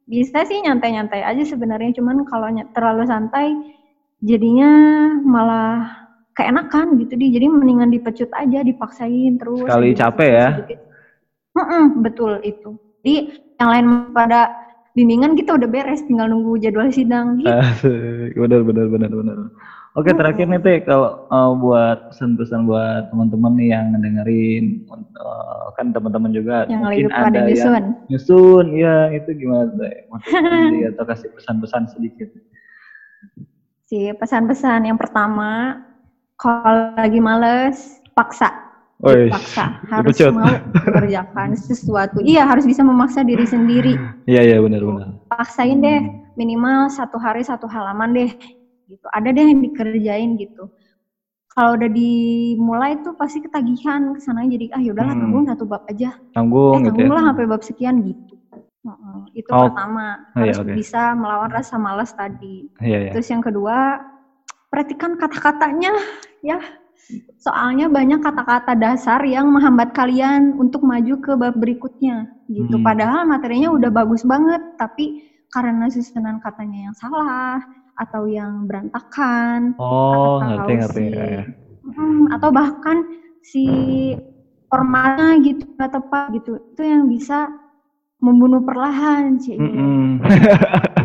bisa 0.10 0.42
sih 0.50 0.58
nyantai-nyantai 0.66 1.22
aja 1.22 1.46
sebenarnya 1.46 1.94
cuman 2.02 2.26
kalau 2.26 2.50
terlalu 2.74 3.06
santai 3.06 3.54
jadinya 4.26 4.72
malah 5.22 5.86
keenakan 6.34 6.98
gitu 6.98 7.14
di 7.14 7.30
jadi 7.30 7.46
mendingan 7.46 7.94
dipecut 7.94 8.28
aja 8.34 8.66
dipaksain 8.66 9.38
terus 9.38 9.70
Sekali 9.70 9.94
sedikit, 9.94 10.02
capek 10.02 10.32
ya. 10.34 10.48
sedikit. 10.58 10.80
Mm-mm, 11.54 11.84
betul 12.02 12.42
itu 12.42 12.70
jadi 13.06 13.16
yang 13.62 13.70
lain 13.70 13.86
pada 14.12 14.50
bimbingan 14.98 15.38
kita 15.38 15.56
udah 15.56 15.70
beres 15.70 16.02
tinggal 16.10 16.26
nunggu 16.26 16.58
jadwal 16.58 16.90
sidang 16.90 17.38
gitu 17.38 17.54
benar 18.42 18.62
benar 18.66 18.86
benar 18.90 19.12
benar. 19.14 19.38
Oke 19.98 20.14
terakhir 20.14 20.46
nih 20.46 20.62
teh 20.62 20.78
kalau 20.86 21.26
uh, 21.34 21.50
buat 21.58 22.14
pesan-pesan 22.14 22.70
buat 22.70 23.10
teman-teman 23.10 23.58
nih 23.58 23.74
yang 23.74 23.86
ngedengerin 23.98 24.86
uh, 25.18 25.74
kan 25.74 25.90
teman-teman 25.90 26.30
juga 26.30 26.70
yang 26.70 26.86
mungkin 26.86 27.10
ada 27.10 27.34
yang 27.34 27.50
nyusun. 27.50 27.84
nyusun. 28.06 28.66
Ya 28.78 29.10
itu 29.10 29.30
gimana 29.34 29.66
teh 29.82 30.06
motivasi 30.14 30.78
atau 30.94 31.04
kasih 31.10 31.30
pesan-pesan 31.34 31.84
sedikit. 31.98 32.30
si 33.90 34.14
pesan-pesan 34.14 34.86
yang 34.86 35.02
pertama 35.02 35.82
kalau 36.38 36.94
lagi 36.94 37.18
males 37.18 37.98
paksa. 38.14 38.54
Woi, 39.02 39.34
paksa. 39.34 39.82
Harus 39.90 40.22
mau 40.30 40.54
mengerjakan 40.86 41.58
sesuatu. 41.72 42.22
Iya 42.22 42.46
harus 42.46 42.70
bisa 42.70 42.86
memaksa 42.86 43.26
diri 43.26 43.50
sendiri. 43.50 43.98
Iya 44.30 44.54
iya 44.54 44.58
benar 44.62 44.86
benar. 44.86 45.08
paksain 45.34 45.82
deh 45.82 46.06
minimal 46.38 46.94
satu 46.94 47.18
hari 47.18 47.42
satu 47.42 47.66
halaman 47.66 48.14
deh 48.14 48.32
gitu 48.90 49.06
ada 49.08 49.30
deh 49.30 49.46
yang 49.46 49.62
dikerjain 49.62 50.36
gitu 50.36 50.68
kalau 51.50 51.76
udah 51.76 51.90
dimulai 51.90 52.98
tuh 53.00 53.14
pasti 53.14 53.40
ketagihan 53.40 54.14
ke 54.14 54.20
sana 54.20 54.46
jadi 54.46 54.74
ah 54.74 54.82
yaudahlah 54.82 55.14
Hmm. 55.14 55.24
tanggung 55.24 55.46
satu 55.46 55.64
bab 55.64 55.84
aja 55.86 56.10
eh 56.12 56.34
Tanggung 56.34 56.82
gitu 56.84 57.00
ya. 57.00 57.10
lah 57.10 57.24
sampai 57.30 57.46
bab 57.46 57.62
sekian 57.62 57.96
gitu 58.02 58.34
Heeh, 58.80 59.20
itu 59.36 59.50
Oh. 59.52 59.68
pertama 59.68 60.24
Oh, 60.34 60.40
iya, 60.40 60.56
harus 60.56 60.58
oke. 60.64 60.72
bisa 60.74 61.12
melawan 61.14 61.52
rasa 61.52 61.76
malas 61.76 62.10
tadi 62.12 62.66
Iya 62.80 62.98
iya. 63.06 63.12
terus 63.12 63.28
yang 63.28 63.40
kedua 63.40 64.00
perhatikan 64.68 65.14
kata-katanya 65.16 65.92
ya 66.42 66.58
soalnya 67.36 67.90
banyak 67.90 68.22
kata-kata 68.22 68.74
dasar 68.76 69.20
yang 69.24 69.50
menghambat 69.50 69.92
kalian 69.92 70.54
untuk 70.56 70.82
maju 70.82 71.18
ke 71.18 71.32
bab 71.34 71.56
berikutnya 71.56 72.30
gitu 72.48 72.78
Hmm. 72.78 72.86
padahal 72.86 73.26
materinya 73.26 73.70
udah 73.70 73.90
bagus 73.90 74.22
banget 74.24 74.62
tapi 74.78 75.26
karena 75.50 75.90
susunan 75.90 76.38
katanya 76.40 76.88
yang 76.88 76.96
salah 76.96 77.60
atau 78.00 78.24
yang 78.32 78.64
berantakan 78.66 79.76
Oh 79.76 80.40
atau 80.40 80.48
ngerti 80.48 80.74
ngerti 80.80 81.02
si- 81.04 81.14
ya, 81.14 81.26
ya. 81.36 81.44
hmm, 81.84 82.22
atau 82.36 82.50
bahkan 82.56 82.98
si 83.44 83.64
formatnya 84.70 85.28
gitu 85.42 85.64
nggak 85.76 85.92
tepat 85.98 86.24
gitu 86.38 86.52
itu 86.74 86.82
yang 86.86 87.04
bisa 87.10 87.50
membunuh 88.22 88.62
perlahan 88.64 89.40
sih 89.40 89.56
Mm-mm. 89.58 90.20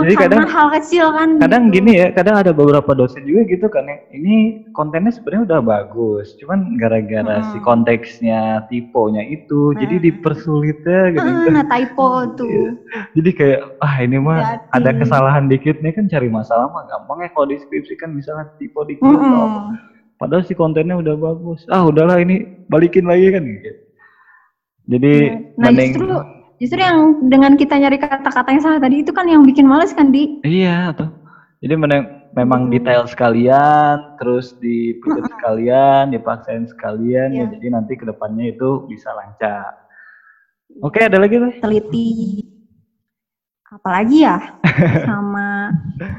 Jadi 0.00 0.14
kadang- 0.14 0.46
hal 0.46 0.68
kecil 0.72 1.06
kan 1.10 1.28
kadang 1.38 1.62
gitu. 1.66 1.74
gini 1.78 1.92
ya, 1.96 2.08
kadang 2.10 2.36
ada 2.36 2.50
beberapa 2.50 2.92
dosen 2.92 3.22
juga 3.22 3.42
gitu 3.44 3.66
kan 3.66 3.84
ya. 3.84 3.98
Ini 4.10 4.34
kontennya 4.70 5.10
sebenarnya 5.10 5.44
udah 5.46 5.60
bagus, 5.60 6.34
cuman 6.36 6.76
gara-gara 6.76 7.38
Hmm. 7.38 7.48
si 7.48 7.58
konteksnya, 7.58 8.40
tipenya 8.66 9.22
itu, 9.22 9.72
jadi 9.74 9.94
Hmm. 9.94 10.04
dipersulitnya 10.04 11.00
gitu. 11.12 11.24
Heeh, 11.24 11.50
nah 11.50 11.64
typo 11.64 12.08
tuh 12.34 12.48
Iya. 12.48 12.70
Jadi 13.12 13.30
kayak 13.32 13.60
ah 13.78 13.94
ini 13.98 14.16
mah 14.16 14.38
Hati-hati. 14.38 14.74
ada 14.74 14.90
kesalahan 14.94 15.44
dikit 15.46 15.76
nih 15.78 15.92
kan 15.92 16.06
cari 16.06 16.28
masalah 16.28 16.66
mah 16.66 16.86
gampang 16.86 17.18
ya 17.20 17.28
kalau 17.28 17.46
deskripsi 17.46 17.94
kan 17.94 18.10
misalnya 18.10 18.48
tipe 18.54 18.78
dikit 18.84 19.02
Mm-mm. 19.02 19.18
atau 19.18 19.40
apa. 19.40 19.60
Padahal 20.16 20.42
si 20.42 20.52
kontennya 20.52 20.94
udah 20.94 21.14
bagus. 21.14 21.62
Ah 21.68 21.82
udahlah 21.82 22.18
ini 22.18 22.40
balikin 22.66 23.04
lagi 23.04 23.30
kan 23.30 23.42
gitu. 23.42 23.70
Jadi 24.88 25.14
Nah 25.54 25.68
mending- 25.68 25.94
justru 25.94 26.08
justru 26.58 26.78
yang 26.78 27.16
dengan 27.22 27.54
kita 27.54 27.78
nyari 27.78 27.96
kata-kata 27.96 28.48
yang 28.50 28.62
salah 28.62 28.80
tadi 28.82 29.02
itu 29.02 29.10
kan 29.14 29.26
yang 29.26 29.42
bikin 29.42 29.66
males 29.66 29.94
kan 29.94 30.10
di 30.10 30.38
Iya 30.42 30.92
tuh. 30.92 31.10
Jadi 31.58 31.74
memang 32.30 32.66
Hmm. 32.66 32.70
detail 32.70 33.02
sekalian, 33.06 33.98
terus 34.20 34.54
dipecut 34.58 35.26
sekalian, 35.38 36.10
dipaksain 36.10 36.66
sekalian 36.66 37.34
ya. 37.34 37.46
Iya. 37.46 37.58
Jadi 37.58 37.66
nanti 37.70 37.92
ke 37.94 38.06
depannya 38.06 38.52
itu 38.52 38.82
bisa 38.86 39.10
lancar. 39.10 39.74
Oke, 40.78 41.02
ada 41.02 41.18
lagi 41.18 41.40
tuh? 41.40 41.50
teliti 41.58 42.44
apalagi 43.68 44.24
ya 44.24 44.40
sama 45.08 45.68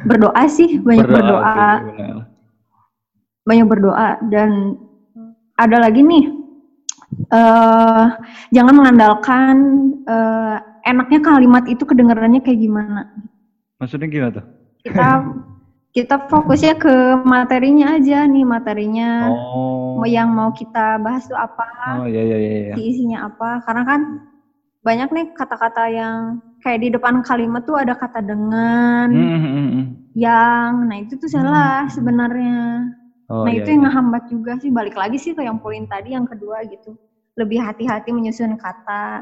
berdoa 0.05 0.43
sih 0.45 0.77
banyak 0.77 1.01
berdoa, 1.01 1.81
benar. 1.81 2.17
banyak 3.41 3.65
berdoa 3.65 4.09
dan 4.29 4.77
ada 5.57 5.81
lagi 5.81 6.05
nih 6.05 6.29
eh 7.29 8.05
jangan 8.49 8.73
mengandalkan 8.73 9.55
eh, 10.05 10.55
enaknya 10.85 11.19
kalimat 11.19 11.63
itu 11.65 11.83
kedengarannya 11.83 12.41
kayak 12.41 12.59
gimana 12.59 13.01
Maksudnya 13.79 14.07
gimana 14.07 14.31
tuh? 14.41 14.45
kita 14.81 15.07
kita 15.97 16.15
fokusnya 16.29 16.77
ke 16.77 16.93
materinya 17.25 17.97
aja 17.97 18.23
nih 18.23 18.45
materinya 18.45 19.25
Oh. 19.33 20.05
yang 20.07 20.31
mau 20.31 20.53
kita 20.53 20.95
bahas 21.01 21.25
tuh 21.25 21.35
apa 21.35 21.65
Oh 21.99 22.07
iya 22.07 22.21
iya 22.23 22.37
iya. 22.37 22.51
iya. 22.71 22.73
si 22.77 22.81
isinya 22.87 23.27
apa 23.27 23.59
karena 23.65 23.83
kan 23.83 24.01
banyak 24.79 25.09
nih 25.11 25.25
kata-kata 25.35 25.83
yang 25.91 26.17
kayak 26.63 26.79
di 26.79 26.89
depan 26.89 27.19
kalimat 27.19 27.67
tuh 27.67 27.75
ada 27.75 27.93
kata 27.93 28.23
dengan 28.23 29.11
Hmm, 29.11 29.39
hmm, 29.43 29.83
yang 30.15 30.87
nah 30.87 30.97
itu 30.97 31.19
tuh 31.19 31.27
salah 31.27 31.83
sebenarnya 31.91 32.87
Oh, 33.29 33.45
nah 33.45 33.53
iya, 33.53 33.61
itu 33.61 33.69
yang 33.69 33.85
iya. 33.85 33.89
ngehambat 33.89 34.23
juga 34.25 34.51
sih 34.57 34.73
balik 34.73 34.97
lagi 34.97 35.21
sih 35.21 35.37
ke 35.37 35.45
yang 35.45 35.61
poin 35.61 35.85
tadi 35.85 36.17
yang 36.17 36.25
kedua 36.25 36.65
gitu 36.65 36.97
lebih 37.37 37.61
hati-hati 37.61 38.09
menyusun 38.09 38.57
kata 38.57 39.21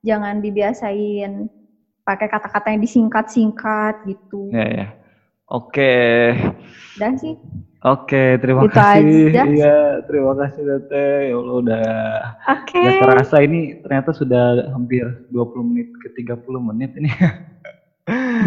jangan 0.00 0.38
dibiasain 0.38 1.50
pakai 2.06 2.30
kata-kata 2.30 2.70
yang 2.72 2.80
disingkat-singkat 2.80 3.98
gitu 4.06 4.48
Iya 4.54 4.64
iya. 4.70 4.86
Oke. 5.50 5.92
dan 6.96 7.18
sih 7.18 7.34
Oke, 7.78 8.42
terima 8.42 8.66
Gitu 8.66 8.74
kasih. 8.74 9.30
aja. 9.30 9.42
Iya, 9.46 9.76
terima 10.02 10.32
kasih 10.34 10.62
Tete. 10.66 11.30
Ya 11.30 11.34
Allah 11.38 11.54
udah 11.62 11.86
oke 12.50 12.74
Gak 12.82 12.94
terasa 13.06 13.36
ini 13.38 13.58
ternyata 13.78 14.10
sudah 14.10 14.66
hampir 14.74 15.06
20 15.30 15.62
menit 15.62 15.86
ke 15.94 16.10
30 16.10 16.58
menit 16.58 16.90
ini. 16.98 17.06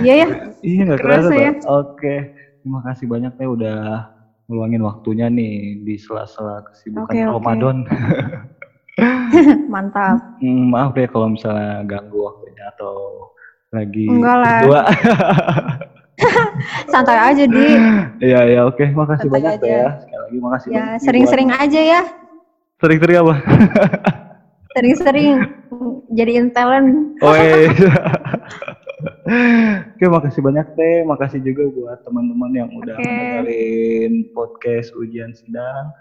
iya 0.03 0.13
ya 0.25 0.27
iya 0.67 0.81
gak 0.83 0.99
Kerasa 0.99 1.31
kerasa, 1.31 1.33
ya. 1.39 1.51
Oke, 1.63 2.15
terima 2.59 2.79
kasih 2.83 3.05
banyak 3.07 3.33
ya 3.39 3.47
udah 3.47 3.79
ngeluangin 4.51 4.83
waktunya 4.83 5.31
nih 5.31 5.79
di 5.79 5.95
sela-sela 5.95 6.59
kesibukan 6.67 7.15
oke. 7.15 7.39
Ramadan. 7.39 7.77
mantap 9.71 10.19
Hmm, 10.37 10.69
maaf 10.69 10.91
ya 10.93 11.07
kalau 11.07 11.31
misalnya 11.31 11.79
ganggu 11.87 12.27
waktunya 12.27 12.67
atau 12.75 12.93
lagi 13.71 14.03
Enggak 14.05 14.35
lah. 14.35 14.59
berdua. 14.59 14.81
santai 16.91 17.17
aja 17.17 17.43
di 17.47 17.65
Iya, 18.19 18.39
iya, 18.45 18.61
oke. 18.67 18.83
Makasih 18.91 19.25
Santai 19.25 19.33
banyak 19.33 19.53
aja. 19.57 19.65
ya. 19.65 19.85
Sekali 19.97 20.19
lagi 20.19 20.37
makasih 20.37 20.67
ya 20.69 20.85
sering-sering 20.99 21.49
aja 21.49 21.79
ya 21.79 22.01
buat- 22.03 22.19
Sering-sering 22.81 23.17
apa? 23.17 23.35
sering-sering 24.71 25.29
jadiin 26.17 26.51
talent 26.51 26.87
Oh 27.21 27.31
iya. 27.33 27.71
Oke, 29.95 30.05
makasih 30.11 30.41
banyak 30.43 30.67
Teh. 30.75 31.07
Makasih 31.07 31.39
juga 31.39 31.63
buat 31.71 31.99
teman-teman 32.03 32.51
yang 32.51 32.69
udah 32.75 32.97
okay. 32.99 34.11
podcast 34.35 34.91
ujian 34.99 35.31
sidang. 35.31 35.93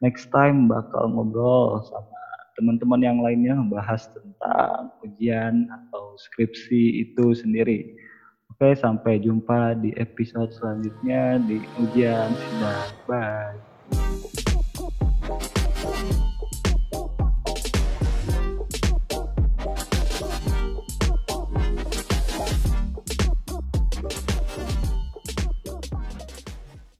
Next 0.00 0.30
time 0.30 0.70
bakal 0.70 1.10
ngobrol 1.10 1.82
sama 1.84 2.18
teman-teman 2.54 3.02
yang 3.02 3.18
lainnya 3.22 3.54
bahas 3.70 4.08
tentang 4.10 4.94
ujian 5.04 5.68
atau 5.68 6.16
skripsi 6.16 7.06
itu 7.06 7.34
sendiri. 7.34 7.94
Oke, 8.54 8.74
sampai 8.74 9.20
jumpa 9.22 9.78
di 9.78 9.92
episode 10.00 10.50
selanjutnya 10.56 11.38
di 11.44 11.62
ujian 11.78 12.30
sidang. 12.34 12.90
Bye. 13.06 13.58